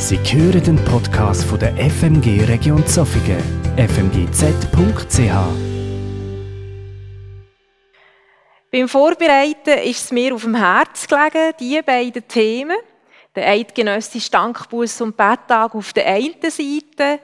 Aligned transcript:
Sie 0.00 0.16
hören 0.16 0.62
den 0.62 0.76
Podcast 0.84 1.42
von 1.44 1.58
der 1.58 1.74
FMG 1.76 2.44
Region 2.44 2.86
Zofingen, 2.86 3.42
fmgz.ch. 3.76 5.18
Beim 8.70 8.88
Vorbereiten 8.88 9.78
ist 9.82 10.04
es 10.04 10.12
mir 10.12 10.36
auf 10.36 10.42
dem 10.42 10.54
Herz 10.54 11.08
gelegen, 11.08 11.52
diese 11.58 11.82
beiden 11.82 12.28
Themen, 12.28 12.76
der 13.34 13.48
eidgenössische 13.48 14.30
Dankbuß 14.30 15.00
und 15.00 15.16
Betttag 15.16 15.74
auf 15.74 15.92
der 15.92 16.06
einen 16.06 16.34
Seite 16.42 17.18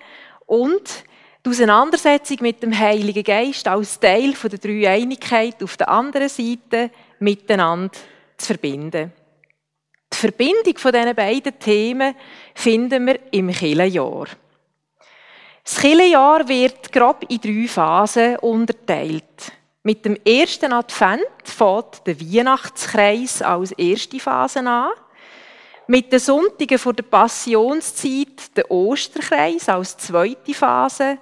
und 0.46 1.04
die 1.46 1.50
Auseinandersetzung 1.50 2.38
mit 2.40 2.60
dem 2.60 2.76
Heiligen 2.76 3.22
Geist 3.22 3.68
als 3.68 4.00
Teil 4.00 4.32
der 4.32 4.58
Dreieinigkeit 4.58 5.62
auf 5.62 5.76
der 5.76 5.88
anderen 5.88 6.28
Seite 6.28 6.90
miteinander 7.20 7.92
zu 8.36 8.46
verbinden. 8.46 9.12
Die 10.12 10.16
Verbindung 10.16 10.78
von 10.78 10.92
diesen 10.92 11.14
beiden 11.14 11.58
Themen 11.58 12.14
finden 12.54 13.06
wir 13.06 13.20
im 13.32 13.50
Kirchenjahr. 13.50 14.26
Das 15.64 15.80
Kirchenjahr 15.80 16.46
wird 16.48 16.92
grob 16.92 17.24
in 17.28 17.40
drei 17.40 17.68
Phasen 17.68 18.36
unterteilt. 18.36 19.52
Mit 19.82 20.04
dem 20.04 20.16
ersten 20.24 20.72
Advent 20.72 21.24
fängt 21.44 22.06
der 22.06 22.20
Weihnachtskreis 22.20 23.42
als 23.42 23.72
erste 23.72 24.18
Phase 24.18 24.60
an. 24.60 24.90
Mit 25.86 26.10
den 26.10 26.20
Sonntagen 26.20 26.78
vor 26.78 26.94
der 26.94 27.02
Passionszeit 27.02 28.56
der 28.56 28.70
Osterkreis 28.70 29.68
als 29.68 29.96
zweite 29.98 30.54
Phase. 30.54 31.18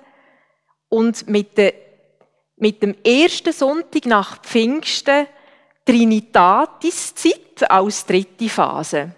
Und 0.88 1.28
mit, 1.28 1.58
der, 1.58 1.74
mit 2.56 2.82
dem 2.82 2.94
ersten 3.04 3.52
Sonntag 3.52 4.06
nach 4.06 4.40
Pfingsten 4.42 5.26
Trinitatis-Zeit 5.84 7.68
als 7.68 8.06
dritte 8.06 8.48
Phase. 8.48 9.10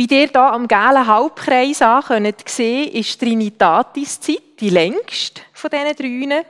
Wie 0.00 0.06
ihr 0.06 0.28
hier 0.28 0.36
am 0.36 0.66
gelben 0.66 1.06
Halbkreis 1.06 1.82
an 1.82 2.02
könnt 2.02 2.48
sehen, 2.48 2.90
ist 2.90 3.20
Trinitatis-Zeit 3.20 4.58
die 4.58 4.70
längste 4.70 5.42
von 5.52 5.68
diesen 5.68 6.30
drei 6.30 6.46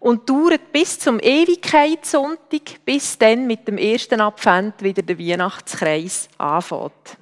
und 0.00 0.28
dauert 0.28 0.72
bis 0.72 0.98
zum 0.98 1.20
Ewigkeitssonntag, 1.20 2.84
bis 2.84 3.16
dann 3.16 3.46
mit 3.46 3.68
dem 3.68 3.78
ersten 3.78 4.20
Advent 4.20 4.82
wieder 4.82 5.02
der 5.02 5.16
Weihnachtskreis 5.16 6.28
anfängt. 6.36 7.16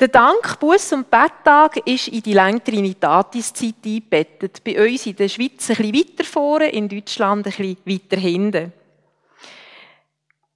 Der 0.00 0.08
Dank, 0.08 0.58
Buß 0.58 0.94
und 0.94 1.10
Betttag 1.10 1.86
ist 1.86 2.08
in 2.08 2.22
die 2.22 2.32
lange 2.32 2.64
Trinitatis-Zeit 2.64 3.74
eingebettet. 3.84 4.64
Bei 4.64 4.88
uns 4.88 5.04
in 5.04 5.16
der 5.16 5.28
Schweiz 5.28 5.68
ein 5.68 5.76
bisschen 5.76 5.94
weiter 5.94 6.24
vorne, 6.24 6.70
in 6.70 6.88
Deutschland 6.88 7.46
ein 7.46 7.52
bisschen 7.52 7.76
weiter 7.84 8.16
hinten. 8.16 8.72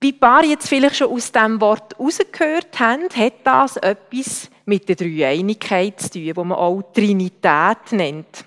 Wie 0.03 0.11
ein 0.11 0.19
paar 0.19 0.43
jetzt 0.43 0.69
vielleicht 0.69 0.97
schon 0.97 1.13
aus 1.13 1.31
diesem 1.31 1.61
Wort 1.61 1.97
herausgehört 1.97 2.81
haben, 2.81 3.09
hat 3.15 3.35
das 3.45 3.77
etwas 3.77 4.51
mit 4.65 4.89
der 4.89 4.97
Dreieinigkeit 4.97 6.01
zu 6.01 6.11
tun, 6.11 6.25
die 6.25 6.35
man 6.35 6.53
auch 6.53 6.83
Trinität 6.93 7.93
nennt. 7.93 8.45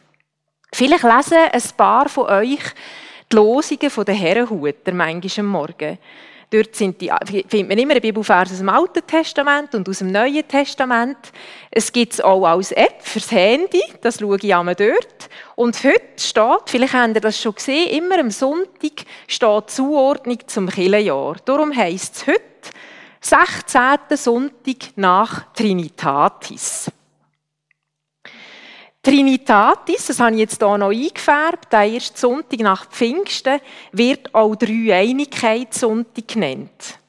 Vielleicht 0.74 1.04
lesen 1.04 1.38
ein 1.50 1.64
paar 1.78 2.10
von 2.10 2.26
euch 2.26 2.60
die 3.32 3.36
Losungen 3.38 4.06
der 4.06 4.16
Herrenhuter 4.16 4.92
manchmal 4.92 5.46
am 5.46 5.46
Morgen. 5.46 5.98
Dort 6.50 6.76
sind 6.76 7.00
die, 7.00 7.10
findet 7.48 7.70
man 7.70 7.78
immer 7.78 7.92
eine 7.92 8.02
Bibelvers 8.02 8.52
aus 8.52 8.58
dem 8.58 8.68
Alten 8.68 9.08
Testament 9.08 9.74
und 9.76 9.88
aus 9.88 10.00
dem 10.00 10.12
Neuen 10.12 10.46
Testament. 10.46 11.18
Es 11.72 11.90
gibt 11.90 12.16
es 12.16 12.22
auch 12.22 12.46
als 12.46 12.74
App 12.74 13.02
fürs 13.02 13.32
Handy, 13.32 13.82
das 14.02 14.20
schaue 14.20 14.38
ich 14.42 14.54
einmal 14.54 14.76
dort. 14.76 15.15
Und 15.56 15.82
heute 15.84 16.02
steht, 16.18 16.64
vielleicht 16.68 16.94
habt 16.94 17.16
ihr 17.16 17.22
das 17.22 17.42
schon 17.42 17.56
gesehen, 17.56 17.90
immer 17.90 18.20
am 18.20 18.30
Sonntag 18.30 19.06
steht 19.28 19.70
Zuordnung 19.70 20.40
zum 20.48 20.70
Killenjahr. 20.70 21.38
Darum 21.46 21.76
heisst 21.76 22.16
es 22.18 22.28
heute 22.28 22.42
16. 23.22 24.18
Sonntag 24.18 24.98
nach 24.98 25.54
Trinitatis. 25.54 26.92
Trinitatis, 29.02 30.08
das 30.08 30.20
habe 30.20 30.34
ich 30.34 30.40
jetzt 30.40 30.62
hier 30.62 30.78
noch 30.78 30.90
eingefärbt, 30.90 31.72
der 31.72 31.84
erste 31.84 32.20
Sonntag 32.20 32.60
nach 32.60 32.90
Pfingsten, 32.90 33.62
wird 33.92 34.34
auch 34.34 34.56
Dreieinigkeitssonntag 34.56 36.28
genannt. 36.28 37.00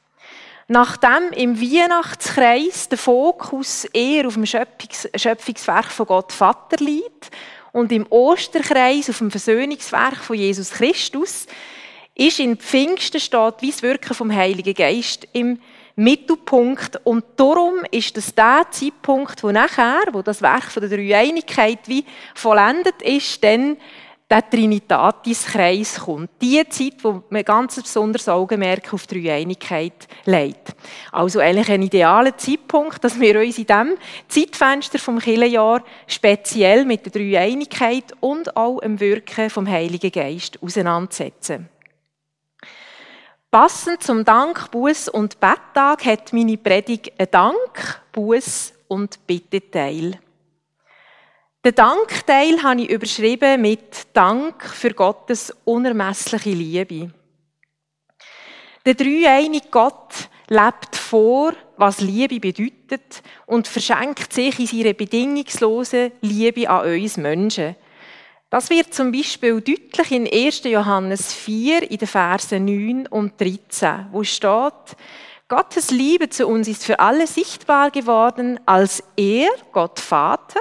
Nachdem 0.67 1.31
im 1.35 1.59
Weihnachtskreis 1.59 2.87
der 2.89 2.97
Fokus 2.97 3.85
eher 3.85 4.27
auf 4.27 4.35
dem 4.35 4.45
Schöpfungs 4.45 5.09
Schöpfungswerk 5.15 5.85
von 5.85 6.05
Gott 6.05 6.31
Vater 6.31 6.83
liegt 6.83 7.31
und 7.77 7.91
im 7.91 8.07
Osterkreis 8.09 9.07
auf 9.07 9.19
dem 9.19 9.29
Versöhnungswerk 9.29 10.17
von 10.17 10.35
Jesus 10.35 10.71
Christus, 10.71 11.45
ist 12.15 12.39
in 12.39 12.57
Pfingsten 12.57 13.19
steht 13.19 13.53
wie 13.59 13.69
das 13.69 13.83
Wirken 13.83 14.15
vom 14.15 14.35
Heiligen 14.35 14.73
Geist 14.73 15.27
im 15.33 15.59
Mittelpunkt. 15.95 16.99
Und 17.03 17.23
darum 17.35 17.75
ist 17.91 18.17
das 18.17 18.33
der 18.33 18.65
Zeitpunkt, 18.71 19.43
wo 19.43 19.51
nachher, 19.51 20.01
wo 20.11 20.23
das 20.23 20.41
Werk 20.41 20.63
von 20.71 20.81
der 20.81 20.97
Dreieinigkeit 20.97 21.79
wie 21.85 22.03
vollendet 22.33 22.99
ist, 23.03 23.43
dann 23.43 23.77
der 24.29 24.49
Trinitatis-Kreis 24.49 26.01
kommt. 26.01 26.29
Die 26.41 26.61
Zeit, 26.67 26.95
wo 27.03 27.23
man 27.29 27.43
ganz 27.43 27.81
besonders 27.81 28.27
Augenmerk 28.27 28.93
auf 28.93 29.07
die 29.07 29.23
Dreieinigkeit 29.23 30.07
legt. 30.25 30.75
Also 31.13 31.39
eigentlich 31.39 31.71
ein 31.71 31.83
idealer 31.83 32.37
Zeitpunkt, 32.37 33.01
dass 33.03 33.19
wir 33.19 33.39
uns 33.39 33.57
in 33.57 33.65
diesem 33.65 33.97
Zeitfenster 34.27 34.99
vom 34.99 35.19
Kirchenjahr 35.19 35.81
speziell 36.07 36.83
mit 36.83 37.05
der 37.05 37.13
Dreieinigkeit 37.13 38.13
und 38.19 38.57
auch 38.57 38.79
im 38.79 38.99
Wirken 38.99 39.49
vom 39.49 39.67
Heiligen 39.67 40.11
Geist 40.11 40.61
auseinandersetzen. 40.61 41.69
Passend 43.49 44.03
zum 44.03 44.25
Dank, 44.25 44.71
Buß 44.71 45.07
und 45.07 45.39
Betttag 45.39 46.03
hat 46.03 46.33
meine 46.33 46.57
Predigt 46.57 47.17
einen 47.17 47.31
Dank, 47.31 48.01
Buß 48.11 48.73
und 48.89 49.25
Bitteteil. 49.25 50.19
Den 51.67 51.75
Dankteil 51.75 52.63
habe 52.63 52.79
ich 52.79 52.89
überschrieben 52.89 53.61
mit 53.61 54.07
Dank 54.13 54.63
für 54.63 54.93
Gottes 54.93 55.53
unermessliche 55.65 56.51
Liebe. 56.51 57.11
Der 58.85 58.93
dreieinige 58.93 59.67
Gott 59.69 60.29
lebt 60.47 60.95
vor, 60.95 61.51
was 61.75 61.99
Liebe 61.99 62.39
bedeutet 62.39 63.21
und 63.47 63.67
verschenkt 63.67 64.31
sich 64.31 64.57
in 64.61 64.65
seiner 64.65 64.93
bedingungslosen 64.93 66.13
Liebe 66.21 66.69
an 66.69 66.87
uns 66.87 67.17
Menschen. 67.17 67.75
Das 68.49 68.69
wird 68.69 68.93
zum 68.93 69.11
Beispiel 69.11 69.59
deutlich 69.59 70.11
in 70.13 70.25
1. 70.25 70.63
Johannes 70.63 71.33
4 71.33 71.91
in 71.91 71.97
den 71.97 72.07
Versen 72.07 72.63
9 72.63 73.07
und 73.07 73.41
13, 73.41 74.05
wo 74.13 74.23
steht, 74.23 74.95
Gottes 75.49 75.91
Liebe 75.91 76.27
zu 76.27 76.45
uns 76.45 76.67
ist 76.67 76.83
für 76.83 76.99
alle 76.99 77.25
sichtbar 77.25 77.89
geworden, 77.89 78.59
als 78.65 79.01
er, 79.15 79.47
Gott 79.71 80.01
Vater, 80.01 80.59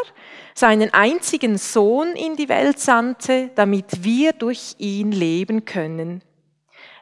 seinen 0.54 0.94
einzigen 0.94 1.58
Sohn 1.58 2.14
in 2.14 2.36
die 2.36 2.48
Welt 2.48 2.78
sandte, 2.78 3.50
damit 3.56 4.04
wir 4.04 4.32
durch 4.32 4.76
ihn 4.78 5.10
leben 5.10 5.64
können. 5.64 6.22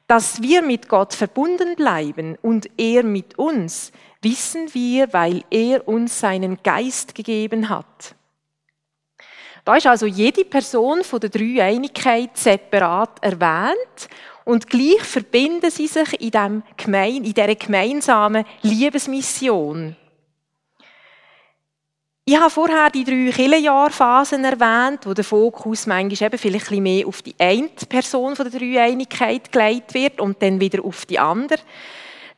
Dass 0.07 0.41
wir 0.41 0.63
mit 0.63 0.89
Gott 0.89 1.13
verbunden 1.13 1.77
bleiben 1.77 2.39
und 2.41 2.71
er 2.79 3.03
mit 3.03 3.39
uns, 3.39 3.93
wissen 4.23 4.73
wir, 4.73 5.13
weil 5.13 5.45
er 5.51 5.87
uns 5.87 6.19
seinen 6.19 6.63
Geist 6.63 7.15
gegeben 7.15 7.69
hat. 7.69 8.15
Da 9.67 9.77
ist 9.77 9.87
also 9.87 10.07
jede 10.07 10.47
Person 10.47 11.05
von 11.05 11.21
der 11.21 11.31
Dreieinigkeit 11.31 12.37
separat 12.37 13.23
erwähnt 13.23 14.09
und 14.45 14.69
gleich 14.69 15.03
verbinden 15.03 15.71
sie 15.71 15.87
sich 15.87 16.21
in, 16.21 16.31
dem 16.31 16.63
Gemein, 16.77 17.25
in 17.25 17.35
dieser 17.35 17.55
gemeinsamen 17.55 18.45
Liebesmission. 18.63 19.97
Ich 22.27 22.39
habe 22.39 22.49
vorher 22.49 22.89
die 22.89 23.05
drei 23.05 23.31
Killenjahrphasen 23.31 24.45
erwähnt, 24.45 25.05
wo 25.05 25.13
der 25.13 25.25
Fokus 25.25 25.87
manchmal 25.87 26.29
eben 26.29 26.39
vielleicht 26.39 26.67
ein 26.67 26.69
bisschen 26.71 26.83
mehr 26.83 27.07
auf 27.07 27.21
die 27.21 27.35
eine 27.39 27.69
Person 27.87 28.35
von 28.35 28.51
der 28.51 28.59
Dreieinigkeit 28.59 29.53
gelegt 29.53 29.93
wird 29.93 30.21
und 30.23 30.41
dann 30.41 30.59
wieder 30.59 30.83
auf 30.83 31.05
die 31.05 31.19
andere. 31.19 31.61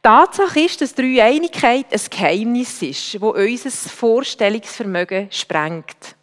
Tatsache 0.03 0.61
ist, 0.61 0.81
dass 0.81 0.95
Dreieinigkeit 0.95 1.87
ein 1.93 2.01
Geheimnis 2.11 2.83
ist, 2.83 3.15
das 3.15 3.23
unser 3.23 3.71
Vorstellungsvermögen 3.71 5.29
sprengt. 5.31 6.17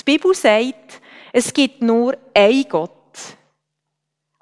Die 0.00 0.04
Bibel 0.04 0.32
sagt, 0.34 1.00
es 1.32 1.52
gibt 1.52 1.82
nur 1.82 2.16
einen 2.34 2.68
Gott. 2.68 3.01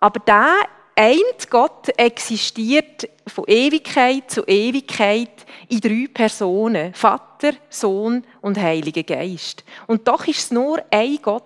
Aber 0.00 0.20
der 0.20 0.66
ein 0.96 1.18
Gott 1.48 1.88
existiert 1.96 3.08
von 3.26 3.44
Ewigkeit 3.46 4.30
zu 4.30 4.44
Ewigkeit 4.44 5.46
in 5.68 5.80
drei 5.80 6.06
Personen. 6.12 6.92
Vater, 6.92 7.52
Sohn 7.70 8.24
und 8.42 8.58
Heiliger 8.58 9.02
Geist. 9.02 9.64
Und 9.86 10.06
doch 10.06 10.26
ist 10.26 10.38
es 10.38 10.50
nur 10.50 10.82
ein 10.90 11.18
Gott. 11.22 11.44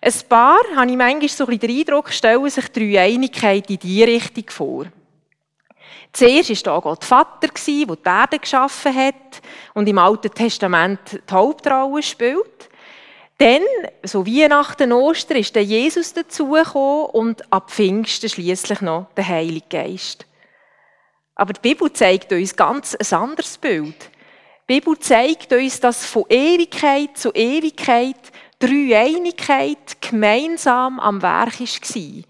Ein 0.00 0.12
paar, 0.28 0.58
habe 0.74 0.90
ich 0.90 0.96
manchmal 0.96 1.28
so 1.28 1.44
ein 1.44 1.50
bisschen 1.50 1.60
den 1.60 1.78
Eindruck, 1.78 2.12
stellen 2.12 2.50
sich 2.50 2.68
die 2.68 2.98
Einigkeit 2.98 3.70
in 3.70 3.78
diese 3.78 4.06
Richtung 4.08 4.44
vor. 4.48 4.86
Zuerst 6.12 6.66
war 6.66 6.74
da 6.74 6.80
Gott 6.80 7.04
Vater, 7.04 7.48
der 7.48 7.96
die 7.96 8.08
Erde 8.08 8.38
geschaffen 8.40 8.94
hat 8.94 9.40
und 9.74 9.88
im 9.88 9.98
Alten 9.98 10.32
Testament 10.32 10.98
die 11.12 11.32
Hauptrolle 11.32 12.02
spielt. 12.02 12.68
Dann, 13.42 13.62
so 14.04 14.24
Weihnachten, 14.24 14.92
Ostern, 14.92 15.38
ist 15.38 15.56
der 15.56 15.64
Jesus 15.64 16.14
dazugekommen 16.14 17.06
und 17.06 17.52
ab 17.52 17.72
Pfingsten 17.72 18.28
schließlich 18.28 18.80
noch 18.82 19.08
der 19.16 19.26
Heilige 19.26 19.66
Geist. 19.68 20.26
Aber 21.34 21.52
die 21.52 21.60
Bibel 21.60 21.92
zeigt 21.92 22.32
uns 22.32 22.54
ganz 22.54 22.94
ein 22.94 23.18
anderes 23.18 23.58
Bild. 23.58 23.96
Die 24.68 24.74
Bibel 24.74 24.96
zeigt 24.96 25.52
uns, 25.52 25.80
dass 25.80 26.06
von 26.06 26.24
Ewigkeit 26.28 27.18
zu 27.18 27.32
Ewigkeit 27.32 28.14
Dreieinigkeit 28.60 30.00
gemeinsam 30.00 31.00
am 31.00 31.20
Werk 31.20 31.58
war. 31.58 32.22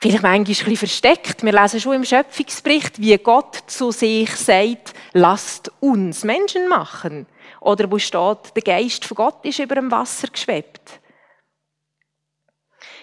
Vielleicht 0.00 0.22
manchmal 0.22 0.34
ein 0.34 0.44
bisschen 0.44 0.76
versteckt. 0.76 1.42
Wir 1.42 1.60
lesen 1.60 1.80
schon 1.80 1.94
im 1.94 2.04
Schöpfungsbericht, 2.04 3.00
wie 3.00 3.18
Gott 3.18 3.64
zu 3.66 3.90
sich 3.90 4.30
sagt, 4.30 4.94
lasst 5.12 5.72
uns 5.80 6.22
Menschen 6.22 6.68
machen. 6.68 7.26
Oder 7.64 7.90
wo 7.90 7.98
steht, 7.98 8.54
der 8.54 8.62
Geist 8.62 9.06
von 9.06 9.14
Gott 9.14 9.42
ist 9.42 9.58
über 9.58 9.76
dem 9.76 9.90
Wasser 9.90 10.28
geschwebt. 10.28 11.00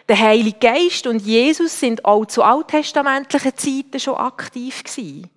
Der 0.07 0.19
Heilige 0.19 0.59
Geist 0.59 1.07
und 1.07 1.19
Jesus 1.19 1.79
sind 1.79 2.05
auch 2.05 2.25
zu 2.25 2.43
alttestamentlichen 2.43 3.57
Zeiten 3.57 3.99
schon 3.99 4.15
aktiv 4.15 4.83
gewesen. 4.83 5.31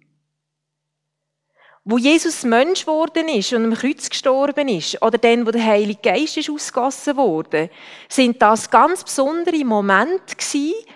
Wo 1.86 1.96
Jesus 1.96 2.44
Mensch 2.44 2.82
geworden 2.82 3.28
ist 3.28 3.52
und 3.54 3.64
am 3.64 3.74
Kreuz 3.74 4.10
gestorben 4.10 4.68
ist, 4.68 5.00
oder 5.00 5.16
dann, 5.16 5.46
wo 5.46 5.50
der 5.50 5.64
Heilige 5.64 6.00
Geist 6.02 6.36
ist 6.36 6.50
ausgossen 6.50 7.16
wurde, 7.16 7.70
sind 8.10 8.42
das 8.42 8.70
ganz 8.70 9.04
besondere 9.04 9.64
Momente 9.64 10.36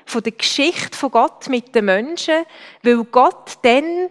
von 0.04 0.22
der 0.22 0.32
Geschichte 0.32 0.96
von 0.96 1.10
Gott 1.10 1.48
mit 1.48 1.74
den 1.74 1.86
Menschen, 1.86 2.44
weil 2.82 3.04
Gott 3.04 3.58
dann 3.62 4.10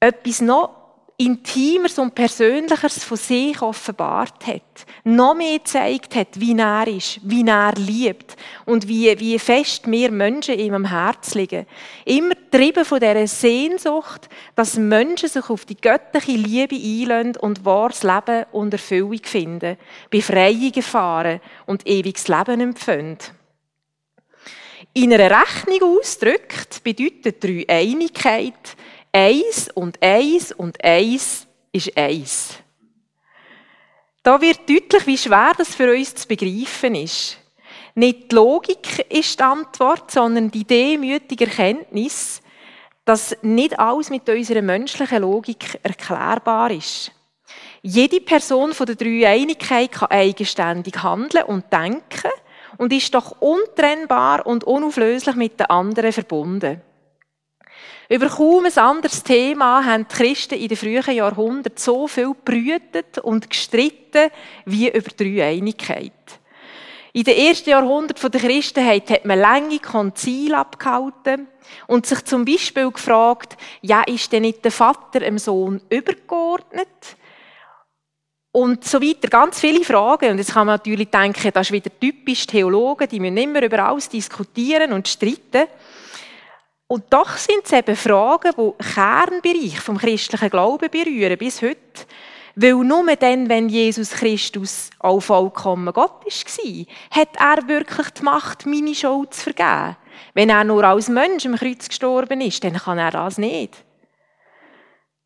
etwas 0.00 0.40
noch 0.40 0.79
Intimeres 1.20 1.98
und 1.98 2.14
Persönlicheres 2.14 3.04
von 3.04 3.18
sich 3.18 3.60
offenbart 3.60 4.46
hat. 4.46 4.86
Noch 5.04 5.34
mehr 5.34 5.58
gezeigt 5.58 6.16
hat, 6.16 6.40
wie 6.40 6.56
er 6.56 6.88
ist, 6.88 7.20
wie 7.22 7.46
er 7.46 7.74
liebt 7.76 8.36
und 8.64 8.88
wie, 8.88 9.20
wie 9.20 9.38
fest 9.38 9.82
wir 9.90 10.10
Menschen 10.12 10.58
ihm 10.58 10.72
am 10.72 10.86
Herz 10.86 11.34
liegen. 11.34 11.66
Immer 12.06 12.36
getrieben 12.36 12.86
von 12.86 13.00
dieser 13.00 13.26
Sehnsucht, 13.26 14.30
dass 14.56 14.78
Menschen 14.78 15.28
sich 15.28 15.50
auf 15.50 15.66
die 15.66 15.76
göttliche 15.76 16.32
Liebe 16.38 16.74
einlösen 16.74 17.36
und 17.36 17.66
wahres 17.66 18.02
Leben 18.02 18.46
und 18.52 18.72
Erfüllung 18.72 19.20
finden, 19.22 19.76
Befreiung 20.08 20.72
erfahren 20.74 21.42
und 21.66 21.86
ewiges 21.86 22.28
Leben 22.28 22.62
empfinden. 22.62 23.18
In 24.94 25.12
einer 25.12 25.30
Rechnung 25.30 25.98
ausgedrückt 25.98 26.82
bedeutet 26.82 27.44
Einigkeit, 27.68 28.74
Eins 29.12 29.68
und 29.74 30.00
eins 30.02 30.52
und 30.52 30.82
eins 30.84 31.46
ist 31.72 31.96
eins. 31.96 32.54
Da 34.22 34.40
wird 34.40 34.68
deutlich, 34.68 35.06
wie 35.06 35.18
schwer 35.18 35.52
das 35.56 35.74
für 35.74 35.90
uns 35.90 36.14
zu 36.14 36.28
begreifen 36.28 36.94
ist. 36.94 37.38
Nicht 37.94 38.30
die 38.30 38.34
Logik 38.36 39.06
ist 39.08 39.38
die 39.38 39.42
Antwort, 39.42 40.10
sondern 40.10 40.50
die 40.50 40.64
demütige 40.64 41.46
Erkenntnis, 41.46 42.40
dass 43.04 43.36
nicht 43.42 43.78
alles 43.78 44.10
mit 44.10 44.28
unserer 44.28 44.62
menschlichen 44.62 45.22
Logik 45.22 45.80
erklärbar 45.82 46.70
ist. 46.70 47.10
Jede 47.82 48.20
Person 48.20 48.74
von 48.74 48.86
der 48.86 48.94
Dreieinigkeit 48.94 49.90
kann 49.90 50.10
eigenständig 50.10 51.02
handeln 51.02 51.44
und 51.44 51.72
denken 51.72 52.30
und 52.76 52.92
ist 52.92 53.14
doch 53.14 53.40
untrennbar 53.40 54.46
und 54.46 54.64
unauflöslich 54.64 55.34
mit 55.34 55.58
den 55.58 55.66
anderen 55.66 56.12
verbunden. 56.12 56.82
Über 58.10 58.28
kaum 58.28 58.66
ein 58.66 58.76
anderes 58.76 59.22
Thema 59.22 59.84
haben 59.84 60.04
die 60.10 60.16
Christen 60.16 60.58
in 60.58 60.66
den 60.66 60.76
frühen 60.76 61.14
Jahrhunderten 61.14 61.78
so 61.78 62.08
viel 62.08 62.34
brütet 62.44 63.18
und 63.18 63.48
gestritten 63.48 64.32
wie 64.64 64.88
über 64.88 65.10
die 65.10 65.40
Einigkeit. 65.40 66.10
In 67.12 67.22
den 67.22 67.36
ersten 67.36 67.70
Jahrhunderten 67.70 68.32
der 68.32 68.40
Christenheit 68.40 69.08
hat 69.10 69.26
man 69.26 69.38
lange 69.38 69.78
Konzile 69.78 70.58
abgehalten 70.58 71.46
und 71.86 72.04
sich 72.04 72.24
zum 72.24 72.44
Beispiel 72.44 72.90
gefragt, 72.90 73.56
ja, 73.80 74.02
ist 74.02 74.32
denn 74.32 74.42
nicht 74.42 74.64
der 74.64 74.72
Vater 74.72 75.20
dem 75.20 75.38
Sohn 75.38 75.80
übergeordnet? 75.88 76.88
Und 78.50 78.84
so 78.84 79.00
weiter. 79.00 79.28
Ganz 79.28 79.60
viele 79.60 79.84
Fragen. 79.84 80.32
Und 80.32 80.38
jetzt 80.38 80.54
kann 80.54 80.66
man 80.66 80.74
natürlich 80.74 81.10
denken, 81.10 81.52
das 81.54 81.68
ist 81.68 81.72
wieder 81.72 81.90
typisch 82.00 82.44
Theologen, 82.48 83.08
die 83.08 83.20
müssen 83.20 83.36
immer 83.36 83.62
über 83.62 83.84
alles 83.86 84.08
diskutieren 84.08 84.92
und 84.92 85.06
streiten. 85.06 85.68
Und 86.90 87.04
doch 87.10 87.36
sind 87.36 87.64
es 87.64 87.72
eben 87.72 87.94
Fragen, 87.94 88.50
die 88.58 88.84
Kernbereich 88.94 89.78
vom 89.78 89.96
christlichen 89.96 90.50
Glauben 90.50 90.90
berühren, 90.90 91.38
bis 91.38 91.62
heute. 91.62 91.78
Weil 92.56 92.74
nur 92.74 93.14
dann, 93.14 93.48
wenn 93.48 93.68
Jesus 93.68 94.10
Christus 94.10 94.90
auch 94.98 95.20
vollkommen 95.20 95.94
Gott 95.94 96.24
war, 96.24 96.86
hat 97.12 97.28
er 97.38 97.68
wirklich 97.68 98.10
die 98.10 98.22
Macht, 98.24 98.66
meine 98.66 98.92
Schuld 98.96 99.32
zu 99.34 99.52
vergeben. 99.52 99.96
Wenn 100.34 100.50
er 100.50 100.64
nur 100.64 100.82
als 100.82 101.08
Mensch 101.08 101.46
am 101.46 101.54
Kreuz 101.54 101.88
gestorben 101.88 102.40
ist, 102.40 102.64
dann 102.64 102.74
kann 102.74 102.98
er 102.98 103.12
das 103.12 103.38
nicht. 103.38 103.84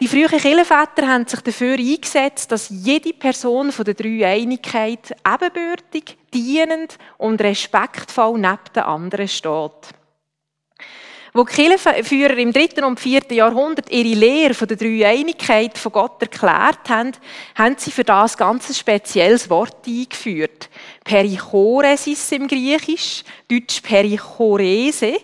Die 0.03 0.09
frühen 0.09 0.29
Kirchenväter 0.29 1.09
haben 1.09 1.27
sich 1.27 1.41
dafür 1.41 1.79
eingesetzt, 1.79 2.53
dass 2.53 2.69
jede 2.69 3.15
Person 3.15 3.73
von 3.73 3.87
der 3.87 3.95
Dreieinigkeit 3.95 5.17
ebenbürtig, 5.27 6.19
dienend 6.35 6.99
und 7.17 7.41
respektvoll 7.41 8.39
neben 8.39 8.59
den 8.75 8.83
anderen 8.83 9.29
steht. 9.29 9.95
Wo 11.37 11.43
die 11.43 11.53
Kirchenführer 11.53 12.37
im 12.39 12.53
dritten 12.53 12.85
und 12.85 13.01
vierten 13.01 13.35
Jahrhundert 13.35 13.91
ihre 13.91 14.17
Lehre 14.17 14.55
von 14.55 14.69
der 14.69 14.77
Dreieinigkeit 14.77 15.77
von 15.77 15.91
Gott 15.91 16.23
erklärt 16.23 16.89
haben, 16.89 17.11
haben 17.57 17.75
sie 17.77 17.91
für 17.91 18.05
das 18.05 18.37
ganz 18.37 18.69
ein 18.69 18.75
spezielles 18.77 19.51
Wort 19.51 19.85
eingeführt. 19.85 20.71
Perichoresis 21.03 22.31
im 22.31 22.47
Griechisch, 22.47 23.25
deutsch 23.51 23.81
Perichorese. 23.81 25.17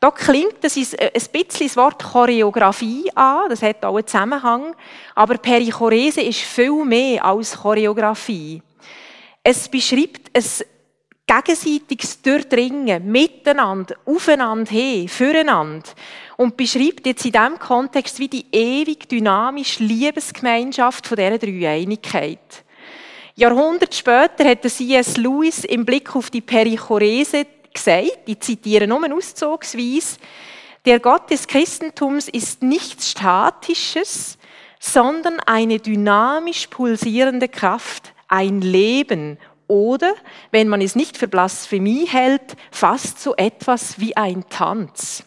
Da 0.00 0.10
klingt 0.10 0.56
das 0.62 0.78
ist 0.78 0.98
ein 0.98 1.10
bisschen 1.12 1.66
das 1.66 1.76
Wort 1.76 2.02
Choreografie 2.02 3.10
an, 3.14 3.50
das 3.50 3.60
hat 3.60 3.84
auch 3.84 3.96
einen 3.96 4.06
Zusammenhang, 4.06 4.74
aber 5.14 5.36
Perichorese 5.36 6.22
ist 6.22 6.40
viel 6.40 6.82
mehr 6.82 7.26
als 7.26 7.58
Choreografie. 7.58 8.62
Es 9.44 9.68
beschreibt 9.68 10.30
ein 10.34 10.44
gegenseitiges 11.26 12.20
Durchdringen, 12.20 13.10
miteinander, 13.10 13.96
aufeinander 14.04 14.70
hin, 14.70 15.08
füreinander. 15.08 15.88
Und 16.36 16.56
beschreibt 16.56 17.06
jetzt 17.06 17.24
in 17.24 17.32
diesem 17.32 17.58
Kontext 17.58 18.18
wie 18.18 18.28
die 18.28 18.46
ewig 18.50 19.08
dynamische 19.08 19.84
Liebesgemeinschaft 19.84 21.06
von 21.06 21.16
dieser 21.16 21.38
Dreieinigkeit. 21.38 22.64
Jahrhunderte 23.34 23.96
später 23.96 24.44
hat 24.44 24.68
C.S. 24.68 25.16
Lewis 25.16 25.64
im 25.64 25.84
Blick 25.84 26.14
auf 26.14 26.30
die 26.30 26.40
Perichorese 26.40 27.46
gesagt, 27.72 28.18
ich 28.26 28.40
zitiere 28.40 28.86
nur 28.86 29.10
auszugsweise, 29.12 30.18
der 30.84 30.98
Gott 30.98 31.30
des 31.30 31.46
Christentums 31.46 32.28
ist 32.28 32.62
nichts 32.62 33.10
Statisches, 33.10 34.36
sondern 34.80 35.38
eine 35.40 35.78
dynamisch 35.78 36.66
pulsierende 36.66 37.48
Kraft, 37.48 38.12
ein 38.26 38.60
Leben 38.60 39.38
oder, 39.72 40.14
wenn 40.50 40.68
man 40.68 40.82
es 40.82 40.94
nicht 40.94 41.16
für 41.16 41.28
Blasphemie 41.28 42.06
hält, 42.06 42.56
fast 42.70 43.18
so 43.20 43.34
etwas 43.36 43.98
wie 43.98 44.14
ein 44.14 44.44
Tanz. 44.50 45.24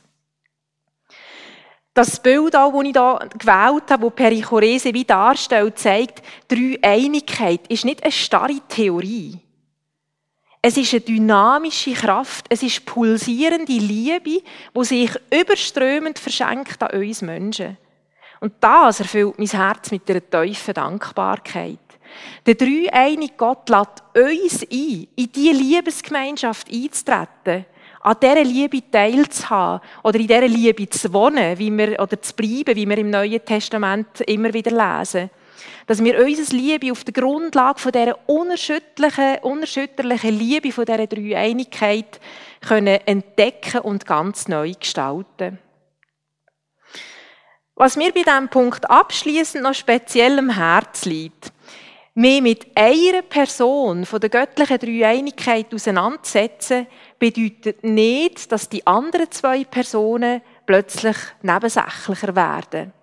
Das 1.95 2.19
Bild, 2.19 2.53
das 2.53 2.71
ich 2.71 2.81
hier 2.83 3.29
gewählt 3.39 3.89
habe, 3.89 4.05
das 4.05 4.15
Perichorese 4.15 4.93
wie 4.93 5.03
darstellt, 5.03 5.79
zeigt, 5.79 6.21
Dreieinigkeit 6.47 7.65
ist 7.69 7.85
nicht 7.85 8.03
eine 8.03 8.11
starre 8.11 8.59
Theorie. 8.67 9.39
Es 10.61 10.77
ist 10.77 10.93
eine 10.93 11.01
dynamische 11.01 11.93
Kraft, 11.93 12.45
es 12.49 12.61
ist 12.61 12.85
pulsierende 12.85 13.71
Liebe, 13.71 14.43
die 14.75 14.83
sich 14.83 15.11
überströmend 15.33 16.19
verschenkt 16.19 16.83
an 16.83 16.99
uns 16.99 17.23
Menschen. 17.23 17.77
Und 18.41 18.53
das 18.59 18.99
erfüllt 18.99 19.39
mein 19.39 19.47
Herz 19.47 19.89
mit 19.89 20.07
einer 20.09 20.29
tiefen 20.29 20.73
Dankbarkeit. 20.75 21.79
Der 22.45 22.55
dreieinige 22.55 23.33
Gott 23.35 23.69
lädt 23.69 24.03
uns 24.15 24.63
ein, 24.63 25.07
in 25.15 25.31
diese 25.31 25.53
Liebesgemeinschaft 25.53 26.71
einzutreten, 26.71 27.65
an 28.01 28.15
dieser 28.21 28.43
Liebe 28.43 28.91
teilzuhaben 28.91 29.87
oder 30.03 30.19
in 30.19 30.27
dieser 30.27 30.47
Liebe 30.47 30.87
zu 30.89 31.11
wohnen 31.11 31.57
wie 31.57 31.75
wir, 31.75 31.99
oder 31.99 32.21
zu 32.21 32.35
bleiben, 32.35 32.75
wie 32.75 32.87
wir 32.87 32.97
im 32.99 33.09
Neuen 33.09 33.43
Testament 33.43 34.21
immer 34.21 34.53
wieder 34.53 34.71
lesen. 34.71 35.31
Dass 35.87 36.03
wir 36.03 36.23
unsere 36.23 36.55
Liebe 36.55 36.91
auf 36.91 37.03
der 37.03 37.13
Grundlage 37.13 37.79
von 37.79 37.91
dieser 37.91 38.17
unerschütterlichen, 38.27 39.37
unerschütterlichen 39.41 40.37
Liebe, 40.37 40.71
von 40.71 40.85
dieser 40.85 41.07
Dreieinigkeit 41.07 42.19
können 42.67 42.99
entdecken 43.05 43.81
und 43.81 44.05
ganz 44.05 44.47
neu 44.47 44.73
gestalten. 44.79 45.59
Was 47.75 47.97
mir 47.97 48.13
bei 48.13 48.23
diesem 48.23 48.49
Punkt 48.49 48.89
abschließend 48.89 49.63
noch 49.63 49.73
speziell 49.73 50.39
am 50.39 50.51
Herz 50.51 51.05
liegt, 51.05 51.51
mehr 52.15 52.41
mit 52.41 52.65
einer 52.75 53.21
Person 53.21 54.05
von 54.05 54.19
der 54.21 54.29
göttlichen 54.29 54.79
Dreieinigkeit 54.79 55.73
auseinandersetzen, 55.73 56.87
bedeutet 57.19 57.83
nicht, 57.83 58.51
dass 58.51 58.69
die 58.69 58.85
anderen 58.87 59.29
zwei 59.31 59.63
Personen 59.65 60.41
plötzlich 60.65 61.17
nebensächlicher 61.41 62.35
werden. 62.35 62.93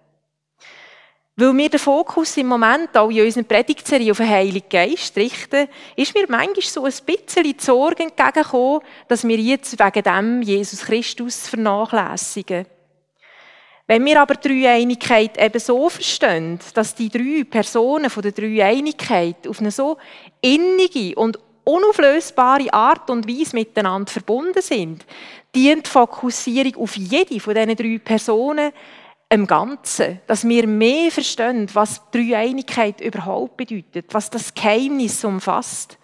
Weil 1.36 1.56
wir 1.56 1.68
den 1.70 1.80
Fokus 1.80 2.36
im 2.36 2.46
Moment 2.46 2.96
auch 2.96 3.10
in 3.10 3.24
unserer 3.24 3.44
Predigtserie 3.44 4.10
auf 4.10 4.18
den 4.18 4.28
Heiligen 4.28 4.68
Geist 4.68 5.16
richten, 5.16 5.68
ist 5.96 6.14
mir 6.14 6.26
manchmal 6.28 6.62
so 6.62 6.84
ein 6.84 6.92
bisschen 7.06 7.44
die 7.44 7.56
Sorge 7.58 8.02
entgegengekommen, 8.02 8.82
dass 9.08 9.26
wir 9.26 9.38
jetzt 9.38 9.78
wegen 9.78 10.02
dem 10.02 10.42
Jesus 10.42 10.82
Christus 10.82 11.48
vernachlässigen. 11.48 12.66
Wenn 13.92 14.06
wir 14.06 14.22
aber 14.22 14.36
die 14.36 14.48
Dreieinigkeit 14.48 15.36
eben 15.36 15.60
so 15.60 15.90
verstehen, 15.90 16.58
dass 16.72 16.94
die 16.94 17.10
drei 17.10 17.44
Personen 17.44 18.08
von 18.08 18.22
der 18.22 18.32
Dreieinigkeit 18.32 19.46
auf 19.46 19.60
eine 19.60 19.70
so 19.70 19.98
innige 20.40 21.14
und 21.16 21.38
unauflösbare 21.64 22.72
Art 22.72 23.10
und 23.10 23.28
Weise 23.28 23.54
miteinander 23.54 24.10
verbunden 24.10 24.62
sind, 24.62 25.04
dient 25.54 25.84
die 25.84 25.90
Fokussierung 25.90 26.76
auf 26.76 26.96
jede 26.96 27.38
von 27.38 27.54
diesen 27.54 27.76
drei 27.76 27.98
Personen 28.02 28.72
im 29.28 29.46
Ganzen, 29.46 30.22
dass 30.26 30.48
wir 30.48 30.66
mehr 30.66 31.10
verstehen, 31.10 31.68
was 31.74 32.00
Dreieinigkeit 32.12 32.98
überhaupt 32.98 33.58
bedeutet, 33.58 34.06
was 34.12 34.30
das 34.30 34.54
Geheimnis 34.54 35.22
umfasst. 35.22 35.98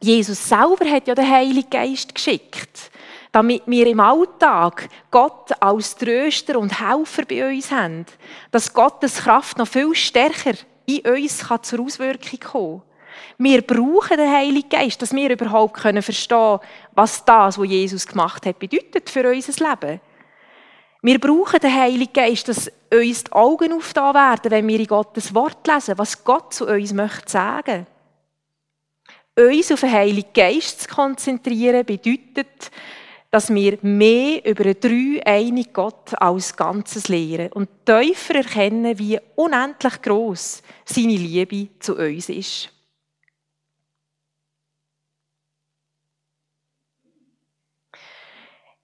Jesus 0.00 0.48
selber 0.48 0.88
hat 0.88 1.08
ja 1.08 1.16
den 1.16 1.28
Heiligen 1.28 1.70
Geist 1.70 2.14
geschickt, 2.14 2.92
damit 3.32 3.62
wir 3.66 3.86
im 3.86 3.98
Alltag 3.98 4.88
Gott 5.10 5.50
als 5.60 5.96
Tröster 5.96 6.58
und 6.58 6.78
Helfer 6.78 7.24
bei 7.24 7.48
uns 7.48 7.70
haben, 7.70 8.04
dass 8.50 8.72
Gottes 8.72 9.16
Kraft 9.16 9.56
noch 9.58 9.66
viel 9.66 9.94
stärker 9.94 10.52
in 10.84 11.00
uns 11.00 11.44
zur 11.62 11.80
Auswirkung 11.80 12.40
kommen 12.40 12.78
kann. 12.80 12.92
Wir 13.38 13.62
brauchen 13.62 14.16
den 14.16 14.30
Heiligen 14.30 14.68
Geist, 14.68 15.00
dass 15.00 15.14
wir 15.14 15.30
überhaupt 15.30 15.80
verstehen 15.80 16.38
können, 16.38 16.60
was 16.92 17.24
das, 17.24 17.58
was 17.58 17.68
Jesus 17.68 18.06
gemacht 18.06 18.44
hat, 18.46 18.58
bedeutet 18.58 19.08
für 19.08 19.28
unser 19.28 19.70
Leben. 19.70 20.00
Wir 21.04 21.18
brauchen 21.18 21.58
den 21.58 21.74
Heiligen 21.74 22.12
Geist, 22.12 22.48
dass 22.48 22.70
uns 22.92 23.24
die 23.24 23.32
Augen 23.32 23.72
aufgetan 23.72 24.14
werden, 24.14 24.50
wenn 24.50 24.68
wir 24.68 24.78
in 24.78 24.86
Gottes 24.86 25.34
Wort 25.34 25.66
lesen, 25.66 25.98
was 25.98 26.22
Gott 26.22 26.54
zu 26.54 26.66
uns 26.66 26.92
möchte 26.92 27.30
sagen. 27.30 27.86
Uns 29.36 29.72
auf 29.72 29.80
den 29.80 29.90
Heiligen 29.90 30.32
Geist 30.32 30.82
zu 30.82 30.88
konzentrieren, 30.88 31.84
bedeutet, 31.84 32.70
dass 33.32 33.52
wir 33.52 33.78
mehr 33.80 34.44
über 34.44 34.64
einen 34.64 34.78
dreieinigen 34.78 35.72
Gott 35.72 36.12
als 36.20 36.54
Ganzes 36.54 37.08
lehren 37.08 37.50
und 37.52 37.70
tiefer 37.86 38.34
erkennen, 38.34 38.98
wie 38.98 39.18
unendlich 39.36 40.02
groß 40.02 40.62
seine 40.84 41.16
Liebe 41.16 41.68
zu 41.80 41.96
uns 41.96 42.28
ist. 42.28 42.68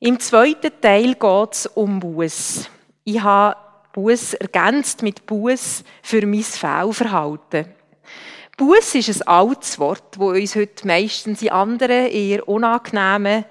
Im 0.01 0.19
zweiten 0.19 0.81
Teil 0.81 1.15
geht 1.15 1.53
es 1.53 1.67
um 1.67 2.01
Buß. 2.01 2.71
Ich 3.05 3.21
habe 3.21 3.57
Buß 3.93 4.35
ergänzt 4.35 5.03
mit 5.03 5.27
Buß 5.27 5.85
für 6.03 6.27
mein 6.27 6.43
Fehlverhalten. 6.43 7.67
Buß 8.57 8.95
ist 8.95 9.27
ein 9.27 9.29
altes 9.29 9.79
Wort, 9.79 10.17
das 10.17 10.23
uns 10.23 10.57
heute 10.57 10.87
meistens 10.87 11.43
in 11.43 11.51
anderen, 11.51 12.07
eher 12.07 12.49
unangenehmen 12.49 13.45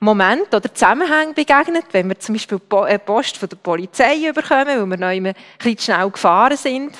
Momenten 0.00 0.54
oder 0.54 0.74
Zusammenhängen 0.74 1.34
begegnet, 1.34 1.84
wenn 1.92 2.08
wir 2.08 2.18
zum 2.18 2.34
Beispiel 2.34 2.58
eine 2.70 2.98
Post 2.98 3.36
von 3.36 3.50
der 3.50 3.56
Polizei 3.56 4.32
bekommen, 4.32 4.66
weil 4.66 4.86
wir 4.86 4.96
noch 4.96 5.08
ein 5.08 5.34
bisschen 5.58 5.78
schnell 5.78 6.10
gefahren 6.10 6.56
sind. 6.56 6.96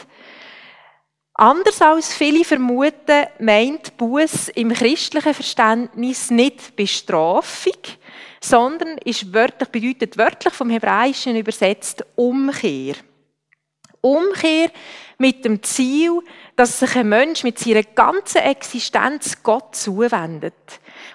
Anders 1.33 1.81
als 1.81 2.13
viele 2.13 2.45
vermuten, 2.45 3.27
meint 3.39 3.97
Buß 3.97 4.51
im 4.51 4.75
christlichen 4.75 5.33
Verständnis 5.33 6.31
nicht 6.31 6.77
Bestrafung, 6.77 7.79
sondern 8.43 8.99
ist 8.99 9.33
wörtlich, 9.33 9.71
bedeutet 9.71 10.19
wörtlich 10.19 10.53
vom 10.53 10.69
Hebräischen 10.69 11.37
übersetzt 11.37 12.05
Umkehr. 12.17 12.97
Umkehr 14.03 14.71
mit 15.17 15.43
dem 15.47 15.63
Ziel, 15.63 16.21
dass 16.57 16.81
sich 16.81 16.95
ein 16.97 17.09
Mensch 17.09 17.45
mit 17.45 17.59
seiner 17.59 17.83
ganzen 17.83 18.43
Existenz 18.43 19.43
Gott 19.43 19.75
zuwendet 19.75 20.55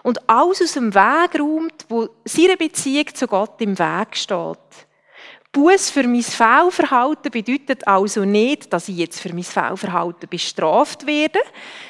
und 0.04 0.30
alles 0.30 0.62
aus 0.62 0.74
dem 0.74 0.94
Weg 0.94 1.40
räumt, 1.40 1.86
wo 1.90 2.10
seine 2.26 2.58
Beziehung 2.58 3.14
zu 3.14 3.28
Gott 3.28 3.60
im 3.62 3.78
Weg 3.78 4.16
steht. 4.16 4.58
Buß 5.56 5.90
für 5.90 6.04
mein 6.04 6.22
Fehlverhalten 6.22 7.32
bedeutet 7.32 7.88
also 7.88 8.26
nicht, 8.26 8.74
dass 8.74 8.90
ich 8.90 8.98
jetzt 8.98 9.22
für 9.22 9.34
mein 9.34 9.44
Fehlverhalten 9.44 10.28
bestraft 10.28 11.08
werde, 11.08 11.40